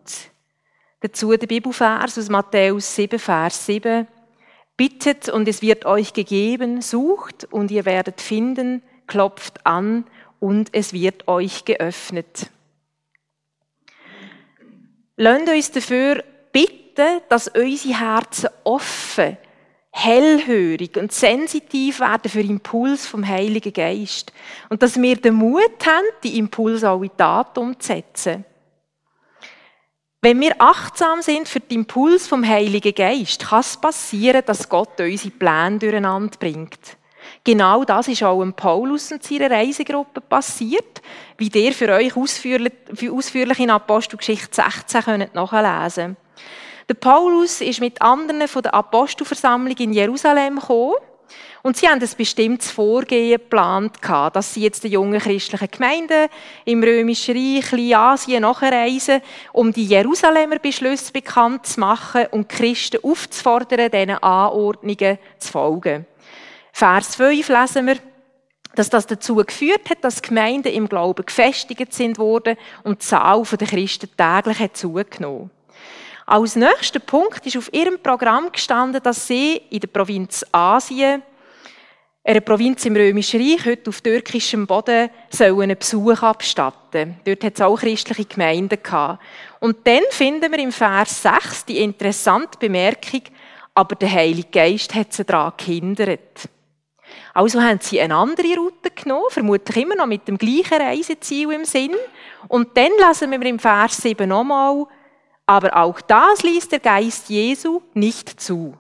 Dazu 1.01 1.35
der 1.35 1.45
Bibelvers 1.45 2.17
aus 2.17 2.29
Matthäus 2.29 2.95
7, 2.95 3.19
Vers 3.19 3.65
7. 3.65 4.07
Bittet 4.77 5.27
und 5.27 5.45
es 5.49 5.61
wird 5.61 5.85
euch 5.85 6.13
gegeben, 6.13 6.81
sucht 6.81 7.43
und 7.51 7.69
ihr 7.69 7.83
werdet 7.83 8.21
finden, 8.21 8.81
klopft 9.07 9.65
an 9.65 10.05
und 10.39 10.69
es 10.71 10.93
wird 10.93 11.27
euch 11.27 11.65
geöffnet. 11.65 12.49
Lasst 15.17 15.49
uns 15.49 15.71
dafür 15.71 16.23
bitten, 16.53 17.19
dass 17.27 17.49
unsere 17.49 17.99
Herzen 17.99 18.49
offen 18.63 19.37
hellhörig 19.97 20.95
und 20.95 21.11
sensitiv 21.11 21.99
werden 21.99 22.29
für 22.29 22.41
Impuls 22.41 23.07
vom 23.07 23.27
Heiligen 23.27 23.73
Geist. 23.73 24.31
Und 24.69 24.83
dass 24.83 25.01
wir 25.01 25.15
den 25.15 25.33
Mut 25.33 25.85
haben, 25.85 26.05
die 26.23 26.37
Impulse 26.37 26.89
auch 26.89 27.01
in 27.01 27.17
Tat 27.17 27.57
umzusetzen. 27.57 28.45
Wenn 30.21 30.39
wir 30.39 30.55
achtsam 30.59 31.21
sind 31.21 31.47
für 31.47 31.59
den 31.59 31.79
Impuls 31.79 32.27
vom 32.27 32.47
Heiligen 32.47 32.93
Geist, 32.93 33.47
kann 33.47 33.61
es 33.61 33.77
passieren, 33.77 34.43
dass 34.45 34.69
Gott 34.69 34.99
unsere 34.99 35.31
Pläne 35.31 35.79
durcheinander 35.79 36.37
bringt. 36.37 36.97
Genau 37.43 37.83
das 37.83 38.07
ist 38.07 38.23
auch 38.23 38.43
Paulus 38.55 39.11
und 39.11 39.23
seiner 39.23 39.49
Reisegruppe 39.49 40.21
passiert, 40.21 41.01
wie 41.37 41.49
der 41.49 41.71
für 41.71 41.89
euch 41.89 42.15
ausführlich, 42.15 42.73
ausführlich 43.11 43.59
in 43.59 43.69
Apostelgeschichte 43.71 44.61
16 44.61 45.29
nachlesen 45.33 46.15
könnt. 46.15 46.26
Der 46.89 46.93
Paulus 46.93 47.59
ist 47.59 47.81
mit 47.81 48.01
anderen 48.01 48.47
von 48.47 48.63
der 48.63 48.73
Apostelversammlung 48.73 49.75
in 49.77 49.91
Jerusalem 49.91 50.55
gekommen 50.55 50.95
und 51.61 51.75
sie 51.75 51.89
haben 51.89 52.01
ein 52.01 52.09
bestimmtes 52.17 52.71
Vorgehen 52.71 53.31
geplant, 53.31 53.97
dass 54.31 54.53
sie 54.53 54.61
jetzt 54.61 54.85
den 54.85 54.91
jungen 54.91 55.19
christlichen 55.19 55.69
Gemeinden 55.69 56.29
im 56.63 56.81
Römischen 56.81 57.35
Reich, 57.35 57.93
Asien 57.93 58.43
nachreisen, 58.43 59.21
um 59.51 59.73
die 59.73 59.85
Jerusalemer 59.85 60.59
Beschlüsse 60.59 61.11
bekannt 61.11 61.65
zu 61.65 61.81
machen 61.81 62.27
und 62.31 62.51
die 62.51 62.55
Christen 62.55 63.03
aufzufordern, 63.03 63.91
diesen 63.91 64.23
Anordnungen 64.23 65.17
zu 65.39 65.51
folgen. 65.51 66.05
Vers 66.71 67.15
5 67.15 67.49
lesen 67.49 67.87
wir, 67.87 67.97
dass 68.75 68.89
das 68.89 69.07
dazu 69.07 69.35
geführt 69.35 69.89
hat, 69.89 70.03
dass 70.05 70.21
Gemeinden 70.21 70.71
im 70.71 70.87
Glauben 70.87 71.25
gefestigt 71.25 71.93
sind 71.93 72.17
worden 72.17 72.55
und 72.83 73.01
die 73.01 73.05
Zahl 73.05 73.43
der 73.43 73.67
Christen 73.67 74.09
täglich 74.15 74.59
hat 74.59 74.77
zugenommen. 74.77 75.51
Als 76.29 76.57
nächster 76.57 76.99
Punkt 76.99 77.45
ist 77.45 77.55
auf 77.55 77.71
ihrem 77.73 77.99
Programm 77.99 78.51
gestanden, 78.51 79.01
dass 79.01 79.27
sie 79.27 79.61
in 79.69 79.79
der 79.79 79.87
Provinz 79.87 80.45
Asien, 80.51 81.23
einer 82.21 82.41
Provinz 82.41 82.83
im 82.83 82.97
Römischen 82.97 83.39
Reich, 83.39 83.65
heute 83.65 83.89
auf 83.89 84.01
türkischem 84.01 84.67
Boden, 84.67 85.09
sollen 85.29 85.61
einen 85.61 85.77
Besuch 85.77 86.21
abstatten. 86.21 87.15
Dort 87.23 87.45
hat 87.45 87.53
es 87.55 87.61
auch 87.61 87.79
christliche 87.79 88.25
Gemeinden 88.25 88.83
gehabt. 88.83 89.23
Und 89.61 89.87
dann 89.87 90.03
finden 90.09 90.51
wir 90.51 90.59
im 90.59 90.73
Vers 90.73 91.23
6 91.23 91.63
die 91.63 91.77
interessante 91.77 92.59
Bemerkung, 92.59 93.21
aber 93.73 93.95
der 93.95 94.11
Heilige 94.11 94.49
Geist 94.49 94.93
hat 94.95 95.13
sie 95.13 95.23
daran 95.23 95.53
gehindert. 95.55 96.49
Also 97.33 97.61
haben 97.61 97.79
sie 97.81 98.01
eine 98.01 98.15
andere 98.15 98.53
Route 98.57 98.91
genommen, 98.91 99.29
vermutlich 99.29 99.77
immer 99.77 99.95
noch 99.95 100.07
mit 100.07 100.27
dem 100.27 100.37
gleichen 100.37 100.81
Reiseziel 100.81 101.53
im 101.53 101.63
Sinn. 101.63 101.95
Und 102.49 102.75
dann 102.75 102.91
lesen 103.07 103.31
wir 103.31 103.41
im 103.43 103.59
Vers 103.59 103.95
7 103.95 104.27
nochmal, 104.27 104.87
aber 105.47 105.75
auch 105.75 106.01
das 106.01 106.43
ließ 106.43 106.67
der 106.67 106.79
Geist 106.79 107.29
Jesu 107.29 107.81
nicht 107.93 108.39
zu. 108.39 108.77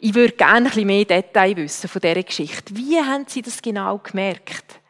Ich 0.00 0.14
würde 0.14 0.32
gerne 0.32 0.56
ein 0.56 0.64
bisschen 0.64 0.86
mehr 0.86 1.04
Detail 1.04 1.56
wissen 1.56 1.88
von 1.88 2.00
dieser 2.00 2.22
Geschichte. 2.22 2.76
Wie 2.76 2.98
haben 2.98 3.24
Sie 3.28 3.42
das 3.42 3.60
genau 3.60 3.98
gemerkt? 3.98 4.80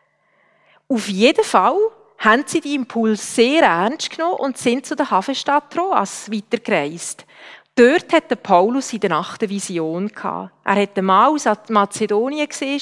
Auf 0.88 1.09
jeden 1.09 1.45
Fall 1.45 1.77
haben 2.19 2.45
sie 2.47 2.61
die 2.61 2.75
Impuls 2.75 3.35
sehr 3.35 3.62
ernst 3.62 4.11
genommen 4.11 4.38
und 4.38 4.57
sind 4.57 4.87
zu 4.87 4.95
der 4.95 5.11
Hafenstadt 5.11 5.73
Troas 5.73 6.31
weitergereist. 6.31 7.27
Dort 7.75 8.12
hat 8.12 8.31
der 8.31 8.37
Paulus 8.37 8.92
in 8.92 9.01
der 9.01 9.11
Nacht 9.11 9.42
eine 9.42 9.51
Vision 9.51 10.09
gehabt. 10.09 10.53
Er 10.64 10.81
hat 10.83 10.97
einmal 10.97 11.31
aus 11.31 11.45
Mazedonien 11.69 12.49
gesehen, 12.49 12.81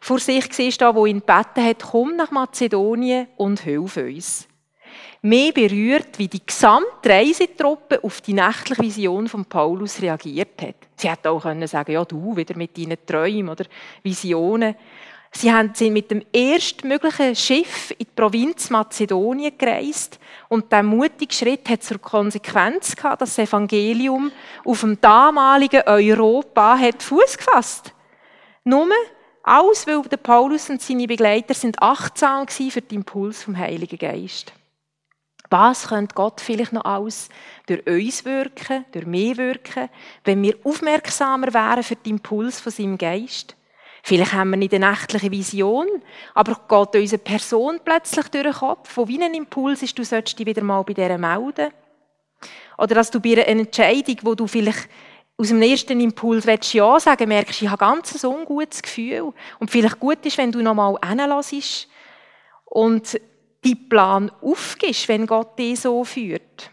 vor 0.00 0.18
sich 0.18 0.48
gesehen, 0.48 0.74
wo 0.94 1.06
ihn 1.06 1.20
gebeten 1.20 1.64
hat, 1.64 1.82
komm 1.82 2.16
nach 2.16 2.32
Mazedonien 2.32 3.28
und 3.36 3.60
hilf 3.60 3.96
uns 3.96 4.48
mehr 5.22 5.52
berührt, 5.52 6.18
wie 6.18 6.28
die 6.28 6.44
gesamte 6.44 7.08
Reisetruppe 7.08 8.02
auf 8.02 8.20
die 8.20 8.32
nächtliche 8.32 8.82
Vision 8.82 9.28
von 9.28 9.44
Paulus 9.44 10.02
reagiert 10.02 10.60
hat. 10.60 10.74
Sie 10.96 11.08
hätte 11.08 11.30
auch 11.30 11.42
können 11.42 11.66
sagen, 11.66 11.92
ja 11.92 12.04
du, 12.04 12.36
wieder 12.36 12.56
mit 12.56 12.76
deinen 12.76 12.98
Träumen 13.06 13.48
oder 13.48 13.64
Visionen. 14.02 14.74
Sie 15.34 15.50
sind 15.72 15.92
mit 15.94 16.10
dem 16.10 16.22
erstmöglichen 16.30 17.34
Schiff 17.34 17.92
in 17.92 17.98
die 18.00 18.04
Provinz 18.04 18.68
Mazedonien 18.68 19.56
gereist 19.56 20.18
und 20.48 20.70
der 20.70 20.82
mutige 20.82 21.32
Schritt 21.32 21.68
hat 21.70 21.82
zur 21.82 21.98
Konsequenz 21.98 22.94
gehabt, 22.94 23.22
dass 23.22 23.36
das 23.36 23.48
Evangelium 23.48 24.30
auf 24.64 24.80
dem 24.80 25.00
damaligen 25.00 25.82
Europa 25.86 26.78
Fuß 26.98 27.38
gefasst. 27.38 27.94
Nur 28.64 28.88
alles, 29.42 29.86
weil 29.86 30.02
Paulus 30.02 30.68
und 30.68 30.82
seine 30.82 31.06
Begleiter 31.06 31.54
sind 31.54 31.80
achtsam 31.80 32.46
für 32.46 32.80
den 32.82 32.98
Impuls 32.98 33.42
vom 33.42 33.56
Heiligen 33.56 33.98
Geist. 33.98 34.52
Was 35.52 35.88
könnte 35.88 36.14
Gott 36.14 36.40
vielleicht 36.40 36.72
noch 36.72 36.86
alles 36.86 37.28
durch 37.66 37.86
uns 37.86 38.24
wirken, 38.24 38.86
durch 38.90 39.04
mich 39.04 39.36
wirken, 39.36 39.90
wenn 40.24 40.42
wir 40.42 40.56
aufmerksamer 40.64 41.52
wären 41.52 41.82
für 41.82 41.94
den 41.94 42.14
Impuls 42.14 42.58
von 42.58 42.72
seinem 42.72 42.96
Geist? 42.96 43.54
Vielleicht 44.02 44.32
haben 44.32 44.48
wir 44.48 44.56
nicht 44.56 44.72
eine 44.72 44.88
nächtliche 44.88 45.30
Vision, 45.30 45.86
aber 46.32 46.54
geht 46.54 47.02
unsere 47.02 47.22
Person 47.22 47.80
plötzlich 47.84 48.28
durch 48.28 48.44
den 48.44 48.52
Kopf, 48.54 48.96
wo 48.96 49.06
wie 49.06 49.22
ein 49.22 49.34
Impuls 49.34 49.82
ist, 49.82 49.98
du 49.98 50.04
solltest 50.04 50.38
dich 50.38 50.46
wieder 50.46 50.62
mal 50.62 50.82
bei 50.84 50.94
dieser 50.94 51.18
melden. 51.18 51.70
Oder 52.78 52.94
dass 52.94 53.10
du 53.10 53.20
bei 53.20 53.32
einer 53.32 53.46
Entscheidung, 53.46 54.16
wo 54.22 54.34
du 54.34 54.46
vielleicht 54.46 54.88
aus 55.36 55.48
dem 55.48 55.60
ersten 55.60 56.00
Impuls 56.00 56.46
willst 56.46 56.72
Ja 56.72 56.98
sagen, 56.98 57.28
merkst, 57.28 57.60
ich 57.60 57.68
habe 57.68 57.76
ganz 57.76 58.24
ein 58.24 58.30
ungutes 58.30 58.80
Gefühl. 58.80 59.34
Und 59.58 59.70
vielleicht 59.70 60.00
gut 60.00 60.24
ist, 60.24 60.38
wenn 60.38 60.50
du 60.50 60.62
noch 60.62 60.74
mal 60.74 60.96
hinlässt 61.06 61.88
und 62.64 63.20
die 63.64 63.74
Plan 63.74 64.30
aufgibst, 64.40 65.08
wenn 65.08 65.26
Gott 65.26 65.58
dich 65.58 65.80
so 65.80 66.04
führt. 66.04 66.70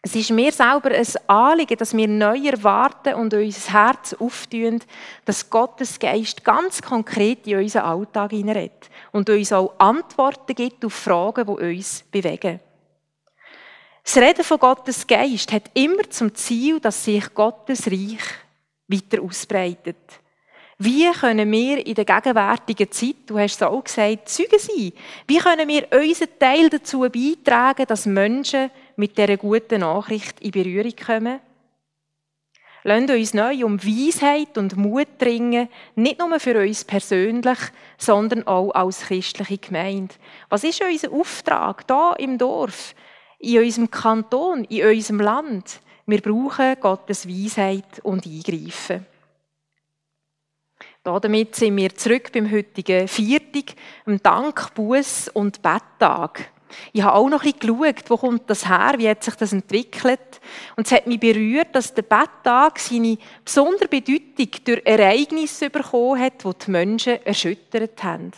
Es 0.00 0.14
ist 0.14 0.30
mir 0.30 0.52
selber 0.52 0.92
ein 0.92 1.06
Anliegen, 1.26 1.76
dass 1.76 1.96
wir 1.96 2.06
neu 2.06 2.38
erwarten 2.46 3.14
und 3.14 3.34
unser 3.34 3.72
Herz 3.72 4.14
auftun, 4.14 4.80
dass 5.24 5.50
Gottes 5.50 5.98
Geist 5.98 6.44
ganz 6.44 6.80
konkret 6.80 7.46
in 7.46 7.58
unseren 7.58 7.82
Alltag 7.82 8.30
hineinredet 8.30 8.88
und 9.12 9.28
uns 9.28 9.52
auch 9.52 9.74
Antworten 9.78 10.54
gibt 10.54 10.84
auf 10.84 10.94
Fragen, 10.94 11.44
die 11.46 11.76
uns 11.76 12.04
bewegen. 12.10 12.60
Das 14.04 14.16
Reden 14.16 14.44
von 14.44 14.58
Gottes 14.58 15.06
Geist 15.06 15.52
hat 15.52 15.70
immer 15.74 16.08
zum 16.08 16.34
Ziel, 16.34 16.80
dass 16.80 17.04
sich 17.04 17.34
Gottes 17.34 17.86
Reich 17.88 18.24
weiter 18.86 19.22
ausbreitet. 19.22 19.96
Wie 20.80 21.10
können 21.10 21.50
wir 21.50 21.84
in 21.84 21.94
der 21.94 22.04
gegenwärtigen 22.04 22.88
Zeit, 22.92 23.16
du 23.26 23.36
hast 23.36 23.56
es 23.56 23.62
auch 23.62 23.82
gesagt, 23.82 24.28
Zeugen 24.28 24.60
sein? 24.60 24.92
Wie 25.26 25.38
können 25.38 25.66
wir 25.66 25.88
unseren 25.90 26.38
Teil 26.38 26.70
dazu 26.70 27.00
beitragen, 27.00 27.84
dass 27.88 28.06
Menschen 28.06 28.70
mit 28.94 29.18
dieser 29.18 29.36
guten 29.36 29.80
Nachricht 29.80 30.38
in 30.38 30.52
Berührung 30.52 30.94
kommen? 30.94 31.40
Lasst 32.84 33.10
uns 33.10 33.34
neu 33.34 33.64
um 33.64 33.82
Weisheit 33.82 34.56
und 34.56 34.76
Mut 34.76 35.08
dringen, 35.18 35.68
nicht 35.96 36.20
nur 36.20 36.38
für 36.38 36.60
uns 36.60 36.84
persönlich, 36.84 37.58
sondern 37.98 38.46
auch 38.46 38.70
als 38.70 39.00
christliche 39.00 39.58
Gemeinde. 39.58 40.14
Was 40.48 40.62
ist 40.62 40.80
unser 40.80 41.10
Auftrag 41.10 41.86
hier 41.88 42.14
im 42.20 42.38
Dorf, 42.38 42.94
in 43.40 43.64
unserem 43.64 43.90
Kanton, 43.90 44.62
in 44.62 44.86
unserem 44.86 45.20
Land? 45.20 45.80
Wir 46.06 46.20
brauchen 46.22 46.76
Gottes 46.80 47.28
Weisheit 47.28 47.98
und 48.04 48.24
Eingreifen. 48.24 49.04
Damit 51.16 51.56
sind 51.56 51.76
wir 51.76 51.94
zurück 51.94 52.30
beim 52.32 52.50
heutigen 52.50 53.08
Viertag, 53.08 53.74
am 54.04 54.22
Dank, 54.22 54.74
Buß 54.74 55.30
und 55.32 55.62
Betttag. 55.62 56.50
Ich 56.92 57.02
habe 57.02 57.14
auch 57.14 57.28
noch 57.28 57.44
ein 57.44 57.52
bisschen 57.52 57.80
geschaut, 57.80 58.04
wo 58.08 58.16
kommt 58.18 58.50
das 58.50 58.68
her, 58.68 58.94
wie 58.98 59.08
hat 59.08 59.24
sich 59.24 59.34
das 59.34 59.52
entwickelt. 59.52 60.40
Und 60.76 60.86
es 60.86 60.92
hat 60.92 61.06
mich 61.06 61.18
berührt, 61.18 61.68
dass 61.72 61.94
der 61.94 62.02
Betttag 62.02 62.78
seine 62.78 63.16
besondere 63.44 63.88
Bedeutung 63.88 64.50
durch 64.64 64.82
Ereignisse 64.84 65.70
bekommen 65.70 66.20
hat, 66.20 66.44
die 66.44 66.50
die 66.66 66.70
Menschen 66.70 67.24
erschüttert 67.24 68.04
haben. 68.04 68.32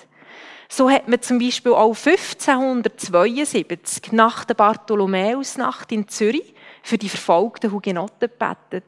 So 0.68 0.88
hat 0.88 1.08
man 1.08 1.20
zum 1.20 1.40
Beispiel 1.40 1.72
auch 1.72 1.96
1572 1.96 4.12
nach 4.12 4.44
der 4.44 4.54
Bartholomäusnacht 4.54 5.90
in 5.90 6.06
Zürich 6.06 6.54
für 6.84 6.96
die 6.96 7.08
verfolgten 7.08 7.72
Hugenotten 7.72 8.30
gebetet. 8.30 8.84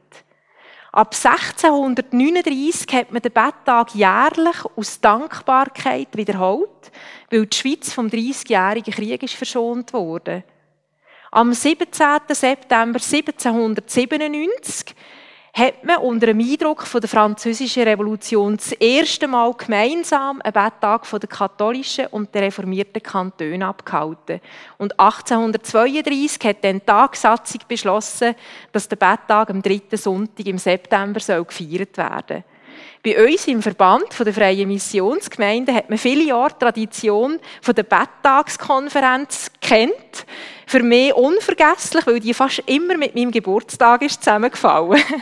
Ab 0.93 1.15
1639 1.15 2.85
hat 2.93 3.11
man 3.11 3.23
den 3.23 3.31
Betttag 3.31 3.95
jährlich 3.95 4.63
aus 4.75 5.01
Dankbarkeit 5.01 6.09
wiederholt, 6.15 6.91
weil 7.31 7.47
die 7.47 7.57
Schweiz 7.57 7.91
vom 7.91 8.09
30-jährigen 8.09 8.93
Krieg 8.93 9.23
ist 9.23 9.33
verschont 9.33 9.91
wurde. 9.91 10.43
Am 11.31 11.51
17. 11.51 11.87
September 12.29 12.99
1797 12.99 14.95
hat 15.53 15.83
man 15.83 15.97
unter 15.97 16.25
dem 16.25 16.39
Eindruck 16.39 16.81
von 16.87 16.99
der 16.99 17.09
französischen 17.09 17.83
Revolution 17.83 18.57
das 18.57 18.71
erste 18.71 19.27
Mal 19.27 19.53
gemeinsam 19.53 20.41
einen 20.41 20.51
Betttag 20.51 21.05
von 21.05 21.19
der 21.19 21.29
katholischen 21.29 22.07
und 22.07 22.33
der 22.33 22.41
reformierten 22.41 23.03
Kantone 23.03 23.65
abgehalten. 23.65 24.41
Und 24.79 24.99
1832 24.99 26.39
hat 26.43 26.63
dann 26.63 26.79
die 26.79 26.85
Tagsatzung 26.85 27.61
beschlossen, 27.67 28.33
dass 28.71 28.89
der 28.89 28.95
Betttag 28.95 29.51
am 29.51 29.61
dritten 29.61 29.97
Sonntag 29.97 30.47
im 30.47 30.57
September 30.57 31.19
soll 31.19 31.45
gefeiert 31.45 31.97
werden 31.97 32.43
bei 33.03 33.21
uns 33.23 33.47
im 33.47 33.61
Verband 33.61 34.17
der 34.17 34.33
Freien 34.33 34.67
Missionsgemeinden 34.67 35.75
hat 35.75 35.89
man 35.89 35.97
viele 35.97 36.23
Jahre 36.23 36.57
Tradition 36.57 37.39
von 37.61 37.75
der 37.75 37.83
Betttagskonferenz 37.83 39.51
kennt. 39.59 40.25
Für 40.65 40.81
mich 40.81 41.13
unvergesslich, 41.13 42.07
weil 42.07 42.19
die 42.19 42.33
fast 42.33 42.63
immer 42.67 42.97
mit 42.97 43.15
meinem 43.15 43.31
Geburtstag 43.31 44.01
ist 44.03 44.23
zusammengefallen. 44.23 45.01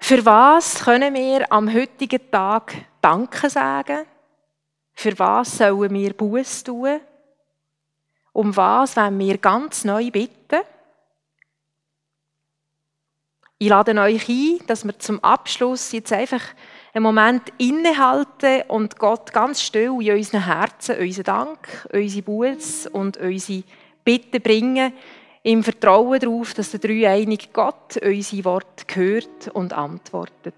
Für 0.00 0.24
was 0.24 0.84
können 0.84 1.14
wir 1.14 1.52
am 1.52 1.72
heutigen 1.72 2.30
Tag 2.30 2.74
Danke 3.02 3.50
sagen? 3.50 4.06
Für 4.94 5.18
was 5.18 5.58
sollen 5.58 5.92
wir 5.92 6.14
Buß 6.14 6.64
tun? 6.64 7.00
Um 8.32 8.56
was 8.56 8.96
wollen 8.96 9.18
wir 9.18 9.36
ganz 9.38 9.84
neu 9.84 10.10
bitten? 10.10 10.60
Ich 13.60 13.68
lade 13.68 14.00
euch 14.00 14.28
ein, 14.28 14.60
dass 14.68 14.84
wir 14.84 14.96
zum 15.00 15.18
Abschluss 15.24 15.90
jetzt 15.90 16.12
einfach 16.12 16.42
einen 16.94 17.02
Moment 17.02 17.42
innehalten 17.58 18.62
und 18.68 18.96
Gott 19.00 19.32
ganz 19.32 19.60
still 19.60 20.00
in 20.00 20.12
unseren 20.12 20.44
Herzen 20.44 20.96
unseren 20.96 21.24
Dank, 21.24 21.88
unsere 21.92 22.22
Buß 22.22 22.86
und 22.86 23.16
unsere 23.16 23.64
Bitten 24.04 24.40
bringen, 24.40 24.92
im 25.42 25.64
Vertrauen 25.64 26.20
darauf, 26.20 26.54
dass 26.54 26.70
der 26.70 26.78
dreieinige 26.78 27.48
Gott 27.52 27.96
unsere 27.96 28.44
Worte 28.44 28.84
hört 28.94 29.48
und 29.52 29.72
antwortet. 29.72 30.54